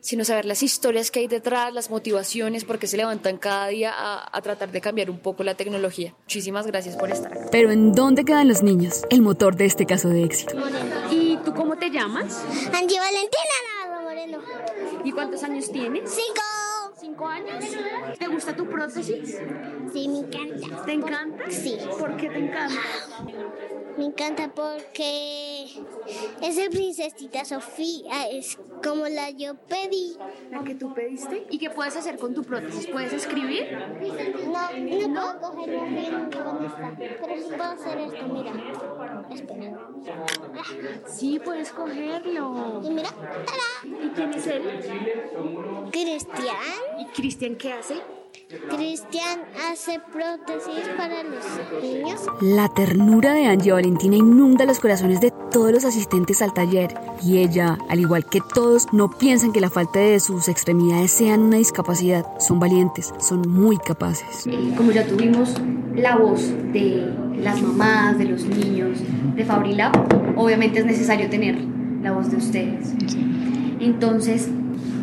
sino 0.08 0.24
saber 0.24 0.46
las 0.46 0.64
historias 0.64 1.12
que 1.12 1.20
hay 1.20 1.28
detrás, 1.28 1.74
las 1.74 1.90
motivaciones, 1.90 2.64
por 2.64 2.80
qué 2.80 2.88
se 2.88 2.96
levantan 2.96 3.38
cada 3.38 3.68
día 3.68 3.92
a, 3.94 4.26
a, 4.32 4.42
tratar 4.42 4.72
de 4.72 4.80
cambiar 4.80 5.10
un 5.10 5.20
poco 5.20 5.44
la 5.44 5.56
tecnología. 5.56 6.16
Muchísimas 6.22 6.66
gracias 6.66 6.96
por 6.96 7.12
estar 7.12 7.34
acá. 7.34 7.48
Pero 7.52 7.72
¿en 7.72 7.92
dónde 7.92 8.24
quedan 8.24 8.48
los 8.48 8.64
niños? 8.64 9.04
El 9.10 9.22
motor 9.22 9.58
de 9.58 9.66
este 9.66 9.86
caso 9.86 10.08
de 10.08 10.24
éxito. 10.24 10.54
¿Y 11.12 11.36
tú 11.44 11.54
cómo 11.54 11.76
te 11.76 11.90
llamas? 11.90 12.42
Angie 12.74 12.98
Valentina 12.98 13.56
Navarro 13.84 14.04
Moreno. 14.04 14.38
¿Y 15.04 15.12
cuántos 15.12 15.44
años 15.44 15.70
tienes? 15.74 16.10
Cinco. 16.10 16.42
¿Cinco 16.98 17.28
años? 17.28 17.66
¿Te 18.18 18.28
gusta 18.28 18.56
tu 18.56 18.66
prótesis? 18.66 19.38
Sí, 19.92 20.08
me 20.08 20.20
encanta. 20.20 20.86
¿Te 20.86 20.94
encanta? 20.94 21.52
Sí. 21.52 21.78
¿Por 22.00 22.16
qué 22.16 22.30
te 22.30 22.40
encanta? 22.40 22.80
Me 23.98 24.06
encanta 24.06 24.50
porque 24.54 25.66
es 26.42 26.56
de 26.56 26.70
princesita 26.70 27.44
Sofía, 27.46 28.30
es 28.30 28.58
como 28.84 29.08
la 29.08 29.32
yo 29.32 29.56
pedí. 29.56 30.16
¿La 30.52 30.64
que 30.64 30.76
tú 30.76 30.94
pediste? 30.94 31.48
¿Y 31.50 31.58
qué 31.58 31.72
puedes 31.72 31.96
hacer 31.96 32.18
con 32.20 32.34
tu 32.34 32.44
prótesis? 32.44 32.88
¿Puedes 32.88 33.14
escribir? 33.14 33.76
No, 34.46 34.72
no, 34.72 35.08
no, 35.08 35.40
puedo 35.40 35.54
cogerlo 35.54 35.86
bien 35.86 36.30
dónde 36.30 36.68
está, 36.68 36.96
pero 36.96 37.38
sí 37.38 37.48
puedo 37.50 37.64
hacer 37.64 37.98
esto, 38.00 38.28
mira. 38.28 38.54
Espera. 39.32 39.78
Sí, 41.08 41.40
puedes 41.44 41.72
cogerlo. 41.72 42.82
Y 42.84 42.90
mira. 42.92 43.10
¿Y 43.84 44.10
quién 44.10 44.34
es 44.34 44.48
él? 44.48 44.62
Cristian. 45.92 47.00
¿Y 47.00 47.06
Cristian 47.08 47.56
qué 47.56 47.74
hace? 47.74 48.17
Cristian 48.70 49.40
hace 49.70 50.00
prótesis 50.14 50.88
para 50.96 51.24
los 51.24 51.44
niños. 51.82 52.22
La 52.42 52.70
ternura 52.70 53.34
de 53.34 53.46
Angie 53.48 53.72
Valentina 53.72 54.16
inunda 54.16 54.66
los 54.66 54.80
corazones 54.80 55.20
de 55.22 55.34
todos 55.52 55.72
los 55.72 55.86
asistentes 55.86 56.42
al 56.42 56.54
taller 56.54 56.94
y 57.24 57.40
ella, 57.40 57.78
al 57.90 58.00
igual 58.00 58.26
que 58.26 58.42
todos, 58.54 58.94
no 58.94 59.10
piensan 59.10 59.52
que 59.52 59.60
la 59.60 59.70
falta 59.70 60.00
de 60.00 60.20
sus 60.20 60.48
extremidades 60.48 61.12
sean 61.12 61.42
una 61.42 61.58
discapacidad. 61.58 62.26
Son 62.40 62.60
valientes, 62.60 63.14
son 63.20 63.42
muy 63.50 63.78
capaces. 63.78 64.48
Como 64.78 64.92
ya 64.92 65.06
tuvimos 65.06 65.56
la 65.96 66.18
voz 66.18 66.52
de 66.74 67.12
las 67.38 67.62
mamás, 67.62 68.18
de 68.18 68.26
los 68.26 68.44
niños, 68.44 69.00
de 69.36 69.46
Fabrilab, 69.46 69.94
obviamente 70.38 70.80
es 70.80 70.86
necesario 70.86 71.30
tener 71.30 71.58
la 72.02 72.12
voz 72.12 72.30
de 72.30 72.38
ustedes. 72.38 72.94
Entonces, 73.80 74.50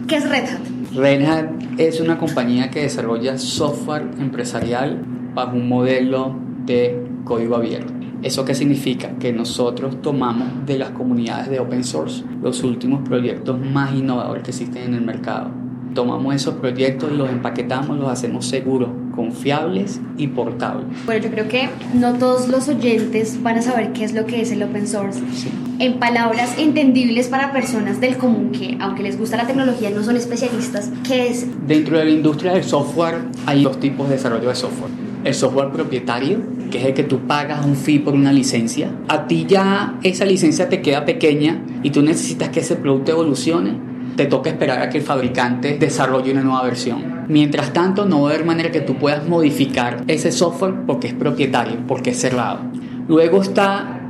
¿qué 0.07 0.17
es 0.17 0.29
Red 0.29 0.45
Hat? 0.45 0.95
Red 0.95 1.25
Hat 1.25 1.47
es 1.79 2.01
una 2.01 2.19
compañía 2.19 2.71
que 2.71 2.83
desarrolla 2.83 3.38
software 3.38 4.11
empresarial 4.19 5.03
bajo 5.35 5.57
un 5.57 5.69
modelo 5.69 6.37
de 6.67 7.07
código 7.25 7.57
abierto. 7.57 7.93
¿Eso 8.23 8.45
qué 8.45 8.55
significa? 8.55 9.19
Que 9.19 9.33
nosotros 9.33 10.01
tomamos 10.01 10.67
de 10.67 10.79
las 10.79 10.90
comunidades 10.90 11.51
de 11.51 11.61
open 11.61 11.85
source 11.85 12.25
los 12.43 12.62
últimos 12.62 13.07
proyectos 13.07 13.61
más 13.61 13.95
innovadores 13.95 14.43
que 14.43 14.51
existen 14.51 14.85
en 14.85 14.95
el 14.95 15.03
mercado. 15.03 15.51
Tomamos 15.95 16.35
esos 16.35 16.55
proyectos 16.55 17.11
y 17.12 17.17
los 17.17 17.29
empaquetamos, 17.31 17.99
los 17.99 18.09
hacemos 18.09 18.47
seguros, 18.47 18.88
confiables 19.14 20.00
y 20.16 20.29
portables. 20.29 20.87
Bueno, 21.07 21.24
yo 21.24 21.31
creo 21.31 21.48
que 21.48 21.68
no 21.94 22.14
todos 22.14 22.48
los 22.48 22.68
oyentes 22.68 23.42
van 23.42 23.59
a 23.59 23.62
saber 23.62 23.92
qué 23.92 24.05
es 24.05 24.12
lo 24.12 24.27
que 24.27 24.40
es 24.40 24.50
el 24.50 24.62
open 24.62 24.87
source. 24.87 25.20
Sí. 25.35 25.50
En 25.79 25.98
palabras 25.98 26.59
entendibles 26.59 27.29
para 27.29 27.53
personas 27.53 28.00
del 28.00 28.16
común 28.16 28.53
que, 28.53 28.77
aunque 28.81 29.03
les 29.03 29.18
gusta 29.18 29.37
la 29.37 29.46
tecnología, 29.46 29.90
no 29.90 30.03
son 30.03 30.16
especialistas, 30.16 30.90
¿qué 31.07 31.29
es? 31.29 31.46
Dentro 31.66 31.98
de 31.98 32.05
la 32.05 32.11
industria 32.11 32.53
del 32.53 32.64
software 32.64 33.16
hay 33.46 33.64
dos 33.64 33.81
tipos 33.81 34.09
de 34.09 34.16
desarrollo 34.16 34.48
de 34.48 34.55
software. 34.55 34.90
El 35.24 35.35
software 35.35 35.70
propietario, 35.70 36.40
que 36.70 36.79
es 36.79 36.85
el 36.85 36.94
que 36.94 37.05
tú 37.05 37.20
pagas 37.20 37.64
un 37.64 37.77
fee 37.77 37.98
por 37.98 38.14
una 38.14 38.33
licencia. 38.33 38.90
A 39.09 39.27
ti 39.27 39.46
ya 39.48 39.98
esa 40.03 40.27
licencia 40.27 40.68
te 40.68 40.83
queda 40.83 41.05
pequeña 41.05 41.62
y 41.83 41.90
tú 41.90 42.03
necesitas 42.03 42.50
que 42.50 42.61
ese 42.61 42.77
producto 42.77 43.12
evolucione 43.12 43.93
te 44.16 44.27
toca 44.27 44.50
esperar 44.50 44.81
a 44.81 44.88
que 44.88 44.98
el 44.98 45.05
fabricante 45.05 45.77
desarrolle 45.79 46.33
una 46.33 46.42
nueva 46.42 46.62
versión. 46.62 47.24
Mientras 47.29 47.72
tanto, 47.72 48.05
no 48.05 48.22
va 48.22 48.31
a 48.31 48.35
haber 48.35 48.46
manera 48.46 48.70
que 48.70 48.81
tú 48.81 48.96
puedas 48.96 49.27
modificar 49.29 50.05
ese 50.09 50.31
software 50.31 50.74
porque 50.87 51.09
es 51.09 51.14
propietario, 51.14 51.79
porque 51.87 52.11
es 52.11 52.20
cerrado. 52.20 52.61
Luego 53.09 53.42
está 53.42 54.00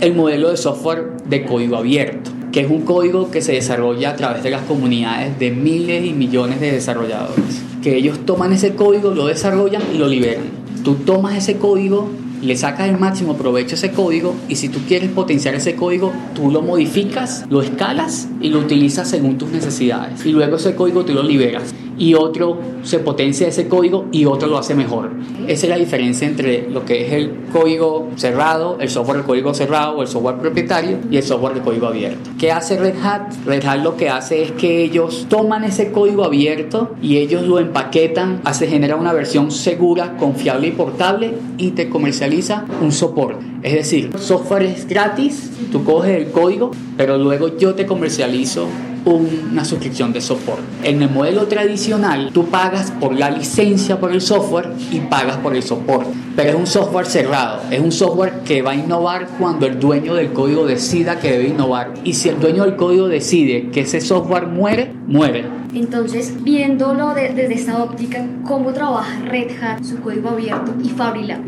el 0.00 0.14
modelo 0.14 0.50
de 0.50 0.56
software 0.56 1.16
de 1.28 1.44
código 1.44 1.76
abierto, 1.76 2.30
que 2.52 2.60
es 2.60 2.70
un 2.70 2.82
código 2.82 3.30
que 3.30 3.40
se 3.40 3.52
desarrolla 3.52 4.10
a 4.10 4.16
través 4.16 4.42
de 4.42 4.50
las 4.50 4.62
comunidades 4.62 5.38
de 5.38 5.50
miles 5.50 6.04
y 6.04 6.12
millones 6.12 6.60
de 6.60 6.72
desarrolladores, 6.72 7.62
que 7.82 7.96
ellos 7.96 8.24
toman 8.26 8.52
ese 8.52 8.74
código, 8.74 9.12
lo 9.12 9.26
desarrollan 9.26 9.82
y 9.94 9.98
lo 9.98 10.06
liberan. 10.06 10.44
Tú 10.84 10.94
tomas 10.96 11.36
ese 11.36 11.56
código 11.56 12.08
le 12.46 12.56
sacas 12.56 12.88
el 12.88 12.98
máximo 12.98 13.36
provecho 13.36 13.74
a 13.74 13.78
ese 13.78 13.90
código 13.90 14.34
y 14.48 14.56
si 14.56 14.68
tú 14.68 14.80
quieres 14.86 15.10
potenciar 15.10 15.54
ese 15.54 15.74
código, 15.74 16.12
tú 16.34 16.50
lo 16.50 16.62
modificas, 16.62 17.44
lo 17.50 17.60
escalas 17.60 18.28
y 18.40 18.48
lo 18.48 18.60
utilizas 18.60 19.08
según 19.08 19.36
tus 19.36 19.50
necesidades. 19.50 20.24
Y 20.24 20.32
luego 20.32 20.56
ese 20.56 20.74
código 20.74 21.04
tú 21.04 21.12
lo 21.12 21.22
liberas 21.22 21.74
y 21.98 22.14
otro 22.14 22.58
se 22.82 22.98
potencia 22.98 23.48
ese 23.48 23.68
código 23.68 24.06
y 24.12 24.24
otro 24.24 24.48
lo 24.48 24.58
hace 24.58 24.74
mejor. 24.74 25.10
Esa 25.46 25.66
es 25.66 25.70
la 25.70 25.76
diferencia 25.76 26.26
entre 26.26 26.68
lo 26.70 26.84
que 26.84 27.06
es 27.06 27.12
el 27.12 27.32
código 27.52 28.08
cerrado, 28.16 28.78
el 28.80 28.88
software 28.88 29.18
de 29.18 29.22
código 29.24 29.54
cerrado 29.54 29.98
o 29.98 30.02
el 30.02 30.08
software 30.08 30.38
propietario 30.38 30.98
y 31.10 31.16
el 31.16 31.22
software 31.22 31.54
de 31.54 31.60
código 31.60 31.86
abierto. 31.86 32.30
¿Qué 32.38 32.52
hace 32.52 32.78
Red 32.78 32.96
Hat? 33.02 33.32
Red 33.44 33.64
Hat 33.64 33.82
lo 33.82 33.96
que 33.96 34.08
hace 34.08 34.42
es 34.42 34.52
que 34.52 34.82
ellos 34.82 35.26
toman 35.28 35.64
ese 35.64 35.92
código 35.92 36.24
abierto 36.24 36.94
y 37.02 37.18
ellos 37.18 37.42
lo 37.42 37.58
empaquetan, 37.58 38.40
se 38.52 38.66
genera 38.66 38.96
una 38.96 39.12
versión 39.12 39.50
segura, 39.50 40.16
confiable 40.16 40.68
y 40.68 40.72
portable 40.72 41.34
y 41.58 41.72
te 41.72 41.90
comercializa 41.90 42.64
un 42.80 42.90
soporte. 42.90 43.44
Es 43.62 43.74
decir, 43.74 44.10
software 44.18 44.62
es 44.62 44.88
gratis, 44.88 45.50
tú 45.70 45.84
coges 45.84 46.16
el 46.16 46.30
código, 46.30 46.70
pero 46.96 47.18
luego 47.18 47.58
yo 47.58 47.74
te 47.74 47.84
comercializo 47.84 48.66
una 49.06 49.64
suscripción 49.64 50.12
de 50.12 50.20
soporte. 50.20 50.62
En 50.82 51.00
el 51.00 51.08
modelo 51.08 51.46
tradicional, 51.46 52.30
tú 52.32 52.46
pagas 52.46 52.90
por 52.90 53.14
la 53.14 53.30
licencia 53.30 54.00
por 54.00 54.10
el 54.10 54.20
software 54.20 54.72
y 54.90 54.98
pagas 55.00 55.36
por 55.36 55.54
el 55.54 55.62
soporte. 55.62 56.10
Pero 56.34 56.50
es 56.50 56.54
un 56.56 56.66
software 56.66 57.06
cerrado, 57.06 57.62
es 57.70 57.80
un 57.80 57.92
software 57.92 58.40
que 58.44 58.62
va 58.62 58.72
a 58.72 58.74
innovar 58.74 59.28
cuando 59.38 59.66
el 59.66 59.78
dueño 59.78 60.14
del 60.14 60.32
código 60.32 60.66
decida 60.66 61.20
que 61.20 61.30
debe 61.30 61.48
innovar. 61.48 61.94
Y 62.02 62.14
si 62.14 62.28
el 62.28 62.40
dueño 62.40 62.64
del 62.64 62.74
código 62.74 63.08
decide 63.08 63.70
que 63.70 63.82
ese 63.82 64.00
software 64.00 64.48
muere, 64.48 64.92
muere. 65.06 65.44
Entonces, 65.72 66.42
viéndolo 66.42 67.14
de, 67.14 67.32
desde 67.32 67.54
esta 67.54 67.82
óptica, 67.82 68.26
¿cómo 68.44 68.72
trabaja 68.72 69.20
Red 69.24 69.52
Hat, 69.62 69.84
su 69.84 70.00
código 70.00 70.30
abierto 70.30 70.74
y 70.82 70.88
Fabrilab? 70.88 71.40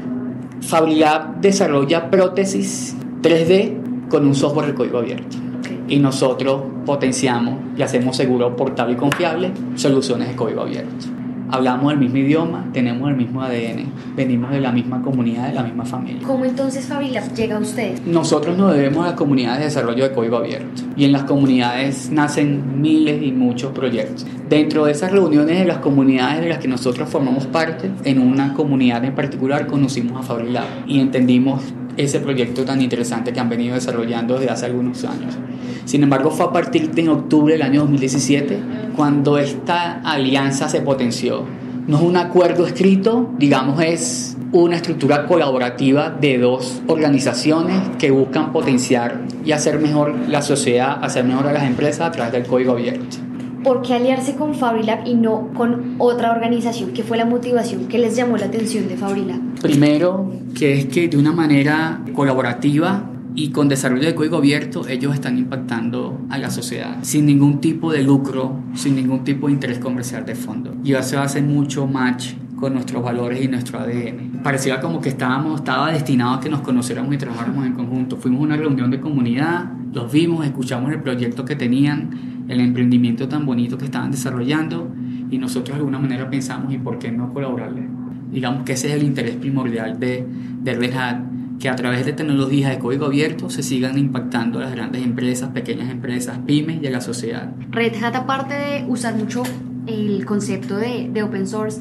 Fabrilab 0.60 1.40
desarrolla 1.40 2.08
prótesis 2.08 2.94
3D 3.22 4.08
con 4.08 4.26
un 4.26 4.34
software 4.34 4.68
de 4.68 4.74
código 4.74 4.98
abierto 4.98 5.48
y 5.88 5.98
nosotros 5.98 6.62
potenciamos 6.86 7.54
y 7.76 7.82
hacemos 7.82 8.16
seguro, 8.16 8.56
portable 8.56 8.94
y 8.94 8.96
confiable 8.96 9.52
soluciones 9.74 10.28
de 10.28 10.36
código 10.36 10.62
abierto. 10.62 11.06
Hablamos 11.50 11.90
el 11.94 11.98
mismo 11.98 12.18
idioma, 12.18 12.68
tenemos 12.74 13.08
el 13.08 13.16
mismo 13.16 13.40
ADN, 13.40 13.90
venimos 14.14 14.50
de 14.50 14.60
la 14.60 14.70
misma 14.70 15.00
comunidad, 15.00 15.48
de 15.48 15.54
la 15.54 15.62
misma 15.62 15.86
familia. 15.86 16.26
¿Cómo 16.26 16.44
entonces 16.44 16.84
Fabilab 16.84 17.32
llega 17.34 17.56
a 17.56 17.60
ustedes? 17.60 18.04
Nosotros 18.06 18.58
nos 18.58 18.74
debemos 18.74 19.04
a 19.04 19.10
las 19.10 19.16
comunidades 19.16 19.60
de 19.60 19.64
desarrollo 19.64 20.04
de 20.04 20.12
código 20.12 20.36
abierto 20.36 20.82
y 20.94 21.06
en 21.06 21.12
las 21.12 21.22
comunidades 21.22 22.10
nacen 22.10 22.82
miles 22.82 23.22
y 23.22 23.32
muchos 23.32 23.72
proyectos. 23.72 24.26
Dentro 24.46 24.84
de 24.84 24.92
esas 24.92 25.10
reuniones 25.10 25.58
de 25.58 25.64
las 25.64 25.78
comunidades 25.78 26.42
de 26.42 26.50
las 26.50 26.58
que 26.58 26.68
nosotros 26.68 27.08
formamos 27.08 27.46
parte, 27.46 27.90
en 28.04 28.20
una 28.20 28.52
comunidad 28.52 29.02
en 29.04 29.14
particular 29.14 29.66
conocimos 29.66 30.20
a 30.20 30.22
Fabilab 30.22 30.66
y 30.86 31.00
entendimos 31.00 31.62
ese 31.98 32.20
proyecto 32.20 32.64
tan 32.64 32.80
interesante 32.80 33.32
que 33.32 33.40
han 33.40 33.48
venido 33.48 33.74
desarrollando 33.74 34.38
desde 34.38 34.50
hace 34.50 34.66
algunos 34.66 35.04
años. 35.04 35.36
Sin 35.84 36.02
embargo, 36.02 36.30
fue 36.30 36.46
a 36.46 36.52
partir 36.52 36.90
de 36.92 37.08
octubre 37.08 37.52
del 37.54 37.62
año 37.62 37.80
2017 37.80 38.58
cuando 38.96 39.36
esta 39.36 40.00
alianza 40.00 40.68
se 40.68 40.80
potenció. 40.80 41.44
No 41.86 41.96
es 41.96 42.02
un 42.02 42.16
acuerdo 42.16 42.66
escrito, 42.66 43.30
digamos, 43.38 43.80
es 43.80 44.36
una 44.52 44.76
estructura 44.76 45.26
colaborativa 45.26 46.10
de 46.10 46.38
dos 46.38 46.82
organizaciones 46.86 47.96
que 47.98 48.10
buscan 48.10 48.52
potenciar 48.52 49.22
y 49.44 49.52
hacer 49.52 49.78
mejor 49.78 50.14
la 50.28 50.42
sociedad, 50.42 50.98
hacer 51.02 51.24
mejor 51.24 51.46
a 51.46 51.52
las 51.52 51.64
empresas 51.64 52.08
a 52.08 52.10
través 52.10 52.32
del 52.32 52.46
código 52.46 52.72
abierto. 52.72 53.27
¿Por 53.68 53.82
qué 53.82 53.92
aliarse 53.92 54.34
con 54.34 54.54
Fabrilab 54.54 55.06
y 55.06 55.14
no 55.14 55.50
con 55.52 55.96
otra 55.98 56.32
organización? 56.32 56.94
¿Qué 56.94 57.02
fue 57.02 57.18
la 57.18 57.26
motivación 57.26 57.86
que 57.86 57.98
les 57.98 58.16
llamó 58.16 58.38
la 58.38 58.46
atención 58.46 58.88
de 58.88 58.96
Fabrilab? 58.96 59.40
Primero, 59.60 60.32
que 60.58 60.72
es 60.72 60.86
que 60.86 61.06
de 61.06 61.18
una 61.18 61.32
manera 61.32 62.00
colaborativa 62.14 63.10
y 63.34 63.50
con 63.50 63.68
desarrollo 63.68 64.06
de 64.06 64.14
código 64.14 64.38
abierto 64.38 64.88
ellos 64.88 65.12
están 65.12 65.36
impactando 65.36 66.18
a 66.30 66.38
la 66.38 66.50
sociedad 66.50 66.96
sin 67.02 67.26
ningún 67.26 67.60
tipo 67.60 67.92
de 67.92 68.02
lucro, 68.02 68.56
sin 68.72 68.96
ningún 68.96 69.22
tipo 69.22 69.48
de 69.48 69.52
interés 69.52 69.78
comercial 69.78 70.24
de 70.24 70.34
fondo. 70.34 70.74
Y 70.82 70.94
eso 70.94 71.20
hace 71.20 71.42
mucho 71.42 71.86
match 71.86 72.32
con 72.58 72.72
nuestros 72.72 73.02
valores 73.02 73.44
y 73.44 73.48
nuestro 73.48 73.80
ADN. 73.80 74.40
Parecía 74.42 74.80
como 74.80 75.02
que 75.02 75.10
estábamos, 75.10 75.60
estaba 75.60 75.92
destinado 75.92 76.36
a 76.36 76.40
que 76.40 76.48
nos 76.48 76.62
conociéramos 76.62 77.14
y 77.14 77.18
trabajáramos 77.18 77.66
en 77.66 77.74
conjunto. 77.74 78.16
Fuimos 78.16 78.40
a 78.40 78.44
una 78.44 78.56
reunión 78.56 78.90
de 78.90 78.98
comunidad, 78.98 79.70
los 79.92 80.10
vimos, 80.10 80.46
escuchamos 80.46 80.90
el 80.90 81.02
proyecto 81.02 81.44
que 81.44 81.54
tenían, 81.54 82.37
el 82.48 82.60
emprendimiento 82.60 83.28
tan 83.28 83.44
bonito 83.46 83.76
que 83.78 83.84
estaban 83.84 84.10
desarrollando 84.10 84.90
y 85.30 85.38
nosotros 85.38 85.76
de 85.76 85.80
alguna 85.80 85.98
manera 85.98 86.28
pensamos, 86.28 86.72
¿y 86.72 86.78
por 86.78 86.98
qué 86.98 87.12
no 87.12 87.32
colaborarle? 87.32 87.86
Digamos 88.32 88.64
que 88.64 88.72
ese 88.72 88.88
es 88.88 88.94
el 88.94 89.02
interés 89.02 89.36
primordial 89.36 89.98
de, 90.00 90.26
de 90.62 90.74
Red 90.74 90.94
Hat 90.94 91.18
que 91.58 91.68
a 91.68 91.76
través 91.76 92.06
de 92.06 92.12
tecnologías 92.12 92.70
de 92.70 92.78
código 92.78 93.06
abierto 93.06 93.50
se 93.50 93.62
sigan 93.62 93.98
impactando 93.98 94.58
a 94.58 94.62
las 94.62 94.72
grandes 94.72 95.02
empresas, 95.02 95.50
pequeñas 95.50 95.90
empresas, 95.90 96.38
pymes 96.46 96.80
y 96.82 96.86
a 96.86 96.90
la 96.90 97.00
sociedad. 97.00 97.52
Red 97.70 98.02
Hat, 98.02 98.14
aparte 98.14 98.54
de 98.54 98.84
usar 98.86 99.16
mucho 99.16 99.42
el 99.86 100.24
concepto 100.24 100.76
de, 100.76 101.10
de 101.12 101.22
open 101.22 101.48
source, 101.48 101.80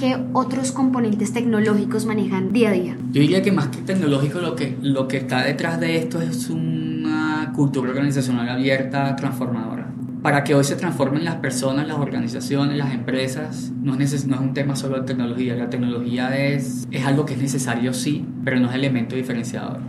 ¿qué 0.00 0.16
otros 0.32 0.72
componentes 0.72 1.32
tecnológicos 1.32 2.04
manejan 2.04 2.52
día 2.52 2.70
a 2.70 2.72
día? 2.72 2.96
Yo 3.12 3.20
diría 3.20 3.42
que 3.42 3.52
más 3.52 3.68
que 3.68 3.82
tecnológico, 3.82 4.40
lo 4.40 4.56
que, 4.56 4.76
lo 4.82 5.06
que 5.06 5.18
está 5.18 5.44
detrás 5.44 5.78
de 5.78 5.98
esto 5.98 6.20
es 6.20 6.50
una 6.50 7.52
cultura 7.54 7.90
organizacional 7.90 8.48
abierta, 8.48 9.14
transformadora 9.14 9.81
para 10.22 10.44
que 10.44 10.54
hoy 10.54 10.62
se 10.62 10.76
transformen 10.76 11.24
las 11.24 11.36
personas, 11.36 11.86
las 11.88 11.98
organizaciones, 11.98 12.78
las 12.78 12.94
empresas, 12.94 13.72
no 13.82 13.94
es, 13.98 14.26
no 14.26 14.40
un 14.40 14.54
tema 14.54 14.76
solo 14.76 15.00
de 15.00 15.06
tecnología. 15.06 15.56
La 15.56 15.68
tecnología 15.68 16.36
es, 16.36 16.86
es 16.92 17.04
algo 17.04 17.26
que 17.26 17.34
es 17.34 17.42
necesario, 17.42 17.92
sí, 17.92 18.24
pero 18.44 18.60
no 18.60 18.68
es 18.68 18.74
elemento 18.76 19.16
diferenciador. 19.16 19.80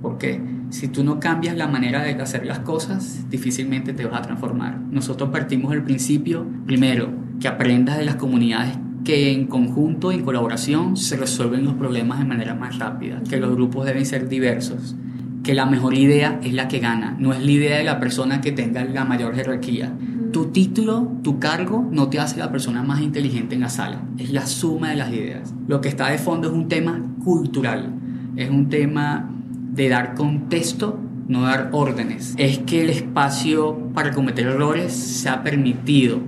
Porque 0.00 0.40
si 0.70 0.88
tú 0.88 1.04
no 1.04 1.20
cambias 1.20 1.56
la 1.56 1.68
manera 1.68 2.02
de 2.02 2.12
hacer 2.12 2.46
las 2.46 2.60
cosas, 2.60 3.28
difícilmente 3.28 3.92
te 3.92 4.06
vas 4.06 4.20
a 4.20 4.22
transformar. 4.22 4.78
Nosotros 4.90 5.28
partimos 5.28 5.72
del 5.72 5.82
principio, 5.82 6.46
primero, 6.66 7.10
que 7.38 7.48
aprendas 7.48 7.98
de 7.98 8.06
las 8.06 8.16
comunidades 8.16 8.78
que 9.04 9.32
en 9.32 9.46
conjunto, 9.46 10.10
en 10.10 10.24
colaboración, 10.24 10.96
se 10.96 11.16
resuelven 11.16 11.64
los 11.64 11.74
problemas 11.74 12.18
de 12.18 12.24
manera 12.24 12.54
más 12.54 12.78
rápida, 12.78 13.20
que 13.28 13.38
los 13.38 13.54
grupos 13.54 13.84
deben 13.84 14.06
ser 14.06 14.28
diversos, 14.28 14.94
que 15.42 15.54
la 15.54 15.66
mejor 15.66 15.94
idea 15.94 16.40
es 16.42 16.52
la 16.52 16.68
que 16.68 16.78
gana, 16.78 17.16
no 17.18 17.32
es 17.32 17.40
la 17.40 17.50
idea 17.50 17.78
de 17.78 17.84
la 17.84 17.98
persona 17.98 18.40
que 18.40 18.52
tenga 18.52 18.84
la 18.84 19.04
mayor 19.04 19.34
jerarquía. 19.34 19.92
Tu 20.32 20.46
título, 20.46 21.12
tu 21.22 21.38
cargo, 21.38 21.86
no 21.90 22.08
te 22.08 22.20
hace 22.20 22.38
la 22.38 22.50
persona 22.50 22.82
más 22.82 23.00
inteligente 23.00 23.54
en 23.54 23.60
la 23.60 23.68
sala, 23.68 24.02
es 24.18 24.30
la 24.30 24.46
suma 24.46 24.90
de 24.90 24.96
las 24.96 25.12
ideas. 25.12 25.52
Lo 25.66 25.80
que 25.80 25.88
está 25.88 26.08
de 26.08 26.18
fondo 26.18 26.48
es 26.48 26.54
un 26.54 26.68
tema 26.68 27.02
cultural, 27.24 27.92
es 28.36 28.50
un 28.50 28.68
tema 28.68 29.30
de 29.72 29.88
dar 29.88 30.14
contexto, 30.14 30.98
no 31.28 31.42
dar 31.42 31.70
órdenes. 31.72 32.34
Es 32.38 32.58
que 32.58 32.82
el 32.82 32.90
espacio 32.90 33.90
para 33.94 34.12
cometer 34.12 34.46
errores 34.46 34.92
sea 34.92 35.42
permitido 35.42 36.20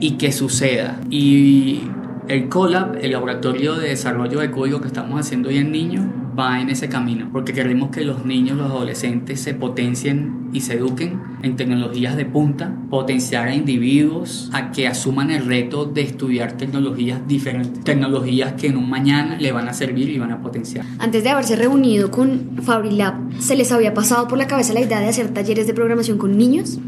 y 0.00 0.12
que 0.12 0.32
suceda. 0.32 1.00
Y 1.10 1.82
el 2.28 2.48
CoLab, 2.48 2.98
el 3.02 3.12
laboratorio 3.12 3.74
de 3.74 3.88
desarrollo 3.88 4.40
de 4.40 4.50
código 4.50 4.80
que 4.80 4.86
estamos 4.86 5.20
haciendo 5.20 5.48
hoy 5.48 5.58
en 5.58 5.72
niños, 5.72 6.06
va 6.38 6.60
en 6.60 6.70
ese 6.70 6.88
camino, 6.88 7.28
porque 7.32 7.52
queremos 7.52 7.90
que 7.90 8.04
los 8.04 8.24
niños, 8.24 8.56
los 8.56 8.70
adolescentes 8.70 9.40
se 9.40 9.54
potencien 9.54 10.48
y 10.52 10.60
se 10.60 10.74
eduquen 10.74 11.20
en 11.42 11.56
tecnologías 11.56 12.16
de 12.16 12.24
punta, 12.24 12.74
potenciar 12.90 13.48
a 13.48 13.54
individuos 13.54 14.50
a 14.52 14.70
que 14.70 14.86
asuman 14.86 15.30
el 15.30 15.46
reto 15.46 15.86
de 15.86 16.02
estudiar 16.02 16.52
tecnologías 16.56 17.26
diferentes, 17.26 17.84
tecnologías 17.84 18.54
que 18.54 18.68
en 18.68 18.76
un 18.76 18.88
mañana 18.88 19.36
le 19.36 19.52
van 19.52 19.68
a 19.68 19.72
servir 19.72 20.10
y 20.10 20.18
van 20.18 20.32
a 20.32 20.40
potenciar. 20.40 20.84
Antes 20.98 21.24
de 21.24 21.30
haberse 21.30 21.56
reunido 21.56 22.10
con 22.10 22.58
Fabrilab, 22.62 23.14
¿se 23.38 23.56
les 23.56 23.72
había 23.72 23.94
pasado 23.94 24.28
por 24.28 24.38
la 24.38 24.46
cabeza 24.46 24.72
la 24.72 24.80
idea 24.80 25.00
de 25.00 25.08
hacer 25.08 25.28
talleres 25.28 25.66
de 25.66 25.74
programación 25.74 26.18
con 26.18 26.36
niños? 26.36 26.78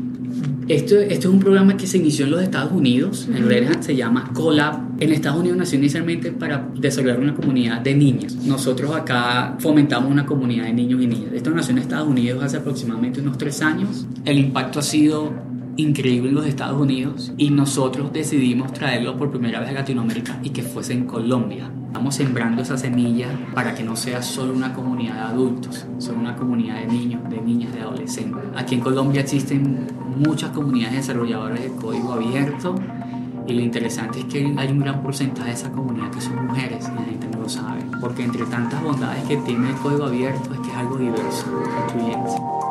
Esto, 0.68 0.98
esto 0.98 1.28
es 1.28 1.34
un 1.34 1.40
programa 1.40 1.76
que 1.76 1.86
se 1.86 1.98
inició 1.98 2.24
en 2.24 2.30
los 2.30 2.42
Estados 2.42 2.72
Unidos, 2.72 3.28
en 3.30 3.46
Red 3.46 3.68
Hat, 3.68 3.82
se 3.82 3.96
llama 3.96 4.30
Colab. 4.32 4.93
En 5.04 5.12
Estados 5.12 5.40
Unidos 5.40 5.58
nació 5.58 5.78
inicialmente 5.78 6.32
para 6.32 6.66
desarrollar 6.76 7.20
una 7.20 7.34
comunidad 7.34 7.82
de 7.82 7.94
niños. 7.94 8.36
Nosotros 8.36 8.96
acá 8.96 9.54
fomentamos 9.58 10.10
una 10.10 10.24
comunidad 10.24 10.64
de 10.64 10.72
niños 10.72 11.02
y 11.02 11.06
niñas. 11.06 11.34
Esto 11.34 11.50
nació 11.50 11.72
en 11.72 11.78
Estados 11.82 12.08
Unidos 12.08 12.42
hace 12.42 12.56
aproximadamente 12.56 13.20
unos 13.20 13.36
tres 13.36 13.60
años. 13.60 14.06
El 14.24 14.38
impacto 14.38 14.78
ha 14.78 14.82
sido 14.82 15.30
increíble 15.76 16.30
en 16.30 16.36
los 16.36 16.46
Estados 16.46 16.80
Unidos 16.80 17.34
y 17.36 17.50
nosotros 17.50 18.14
decidimos 18.14 18.72
traerlo 18.72 19.18
por 19.18 19.30
primera 19.30 19.60
vez 19.60 19.68
a 19.68 19.72
Latinoamérica 19.72 20.40
y 20.42 20.50
que 20.50 20.62
fuese 20.62 20.94
en 20.94 21.04
Colombia. 21.04 21.70
Estamos 21.88 22.14
sembrando 22.14 22.62
esa 22.62 22.78
semilla 22.78 23.28
para 23.54 23.74
que 23.74 23.82
no 23.82 23.96
sea 23.96 24.22
solo 24.22 24.54
una 24.54 24.72
comunidad 24.72 25.16
de 25.16 25.20
adultos, 25.20 25.84
sino 25.98 26.18
una 26.18 26.34
comunidad 26.34 26.80
de 26.80 26.86
niños, 26.86 27.28
de 27.28 27.42
niñas, 27.42 27.74
de 27.74 27.82
adolescentes. 27.82 28.42
Aquí 28.56 28.76
en 28.76 28.80
Colombia 28.80 29.20
existen 29.20 29.86
muchas 30.16 30.50
comunidades 30.52 30.96
desarrolladoras 30.96 31.60
de 31.60 31.68
código 31.68 32.14
abierto 32.14 32.74
y 33.46 33.52
lo 33.52 33.60
interesante 33.60 34.20
es 34.20 34.24
que 34.26 34.54
hay 34.56 34.68
un 34.70 34.80
gran 34.80 35.02
porcentaje 35.02 35.48
de 35.48 35.54
esa 35.54 35.70
comunidad 35.70 36.10
que 36.10 36.20
son 36.20 36.46
mujeres 36.46 36.88
y 36.88 36.94
la 36.94 37.02
gente 37.02 37.28
no 37.28 37.42
lo 37.42 37.48
sabe, 37.48 37.82
porque 38.00 38.24
entre 38.24 38.44
tantas 38.46 38.82
bondades 38.82 39.22
que 39.24 39.36
tiene 39.38 39.70
el 39.70 39.76
código 39.76 40.04
abierto 40.04 40.54
es 40.54 40.60
que 40.60 40.68
es 40.68 40.76
algo 40.76 40.96
diverso, 40.96 41.46
incluyente. 41.88 42.63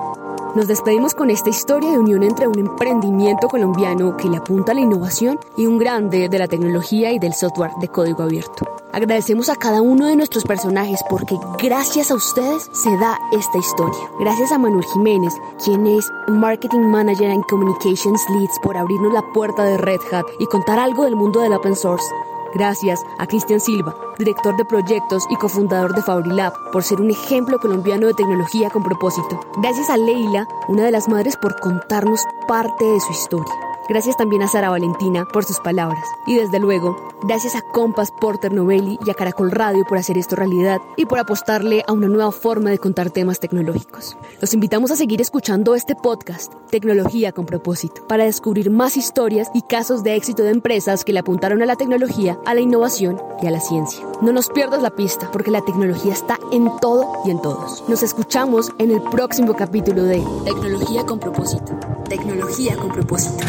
Nos 0.55 0.67
despedimos 0.67 1.15
con 1.15 1.31
esta 1.31 1.49
historia 1.49 1.91
de 1.91 1.97
unión 1.97 2.21
entre 2.21 2.47
un 2.47 2.59
emprendimiento 2.59 3.47
colombiano 3.47 4.15
que 4.15 4.29
le 4.29 4.37
apunta 4.37 4.71
a 4.71 4.75
la 4.75 4.81
innovación 4.81 5.39
y 5.57 5.65
un 5.65 5.79
grande 5.79 6.29
de 6.29 6.37
la 6.37 6.47
tecnología 6.47 7.11
y 7.11 7.17
del 7.17 7.33
software 7.33 7.71
de 7.81 7.87
código 7.87 8.21
abierto. 8.21 8.67
Agradecemos 8.91 9.49
a 9.49 9.55
cada 9.55 9.81
uno 9.81 10.05
de 10.05 10.15
nuestros 10.15 10.43
personajes 10.43 11.01
porque 11.09 11.39
gracias 11.57 12.11
a 12.11 12.15
ustedes 12.15 12.69
se 12.71 12.95
da 12.97 13.17
esta 13.31 13.57
historia. 13.57 14.11
Gracias 14.19 14.51
a 14.51 14.59
Manuel 14.59 14.85
Jiménez, 14.93 15.33
quien 15.63 15.87
es 15.87 16.07
Marketing 16.27 16.81
Manager 16.81 17.31
and 17.31 17.43
Communications 17.49 18.23
Leads, 18.29 18.59
por 18.61 18.77
abrirnos 18.77 19.11
la 19.11 19.23
puerta 19.33 19.63
de 19.63 19.79
Red 19.79 20.01
Hat 20.11 20.25
y 20.37 20.45
contar 20.45 20.77
algo 20.77 21.05
del 21.05 21.15
mundo 21.15 21.41
del 21.41 21.53
open 21.53 21.75
source. 21.75 22.05
Gracias 22.53 23.03
a 23.17 23.25
Cristian 23.25 23.59
Silva, 23.59 23.95
director 24.17 24.55
de 24.57 24.65
proyectos 24.65 25.23
y 25.29 25.35
cofundador 25.35 25.95
de 25.95 26.01
Fabrilab, 26.03 26.53
por 26.71 26.83
ser 26.83 27.01
un 27.01 27.09
ejemplo 27.09 27.59
colombiano 27.59 28.07
de 28.07 28.13
tecnología 28.13 28.69
con 28.69 28.83
propósito. 28.83 29.39
Gracias 29.57 29.89
a 29.89 29.97
Leila, 29.97 30.47
una 30.67 30.85
de 30.85 30.91
las 30.91 31.07
madres, 31.07 31.35
por 31.37 31.59
contarnos 31.59 32.21
parte 32.47 32.85
de 32.85 32.99
su 32.99 33.11
historia. 33.11 33.62
Gracias 33.89 34.15
también 34.15 34.41
a 34.41 34.47
Sara 34.47 34.69
Valentina 34.69 35.25
por 35.25 35.43
sus 35.43 35.59
palabras. 35.59 36.03
Y 36.25 36.35
desde 36.35 36.59
luego, 36.59 36.97
gracias 37.23 37.55
a 37.55 37.61
Compass 37.61 38.11
Porter 38.19 38.53
Novelli 38.53 38.97
y 39.05 39.09
a 39.09 39.13
Caracol 39.13 39.51
Radio 39.51 39.83
por 39.85 39.97
hacer 39.97 40.17
esto 40.17 40.37
realidad 40.37 40.79
y 40.95 41.05
por 41.05 41.19
apostarle 41.19 41.83
a 41.85 41.91
una 41.91 42.07
nueva 42.07 42.31
forma 42.31 42.69
de 42.69 42.77
contar 42.77 43.09
temas 43.09 43.39
tecnológicos. 43.39 44.15
Los 44.39 44.53
invitamos 44.53 44.91
a 44.91 44.95
seguir 44.95 45.19
escuchando 45.21 45.75
este 45.75 45.95
podcast, 45.95 46.53
Tecnología 46.69 47.33
con 47.33 47.45
propósito, 47.45 48.07
para 48.07 48.23
descubrir 48.23 48.69
más 48.71 48.95
historias 48.95 49.49
y 49.53 49.61
casos 49.63 50.03
de 50.03 50.15
éxito 50.15 50.43
de 50.43 50.51
empresas 50.51 51.03
que 51.03 51.13
le 51.13 51.19
apuntaron 51.19 51.61
a 51.61 51.65
la 51.65 51.75
tecnología, 51.75 52.39
a 52.45 52.53
la 52.53 52.61
innovación 52.61 53.21
y 53.41 53.47
a 53.47 53.51
la 53.51 53.59
ciencia. 53.59 54.05
No 54.21 54.31
nos 54.31 54.49
pierdas 54.49 54.81
la 54.81 54.91
pista, 54.91 55.29
porque 55.31 55.51
la 55.51 55.61
tecnología 55.61 56.13
está 56.13 56.39
en 56.51 56.69
todo 56.79 57.21
y 57.25 57.31
en 57.31 57.41
todos. 57.41 57.83
Nos 57.89 58.01
escuchamos 58.01 58.71
en 58.77 58.91
el 58.91 59.01
próximo 59.01 59.53
capítulo 59.53 60.03
de 60.03 60.23
Tecnología 60.45 61.05
con 61.05 61.19
propósito. 61.19 61.77
Tecnología 62.07 62.75
con 62.77 62.89
propósito. 62.89 63.43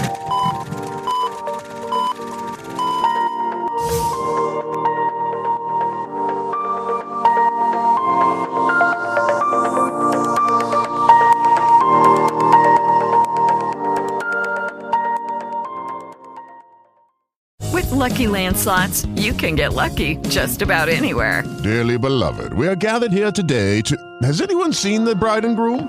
With 17.73 17.91
Lucky 17.91 18.29
Land 18.29 18.57
slots, 18.57 19.05
you 19.17 19.33
can 19.33 19.57
get 19.57 19.73
lucky 19.73 20.17
just 20.29 20.63
about 20.63 20.89
anywhere. 20.89 21.43
Dearly 21.63 21.99
beloved, 21.99 22.53
we 22.55 22.69
are 22.69 22.77
gathered 22.77 23.13
here 23.13 23.33
today 23.33 23.83
to. 23.83 23.97
Has 24.23 24.41
anyone 24.41 24.73
seen 24.73 25.05
the 25.05 25.15
bride 25.15 25.45
and 25.45 25.57
groom? 25.57 25.89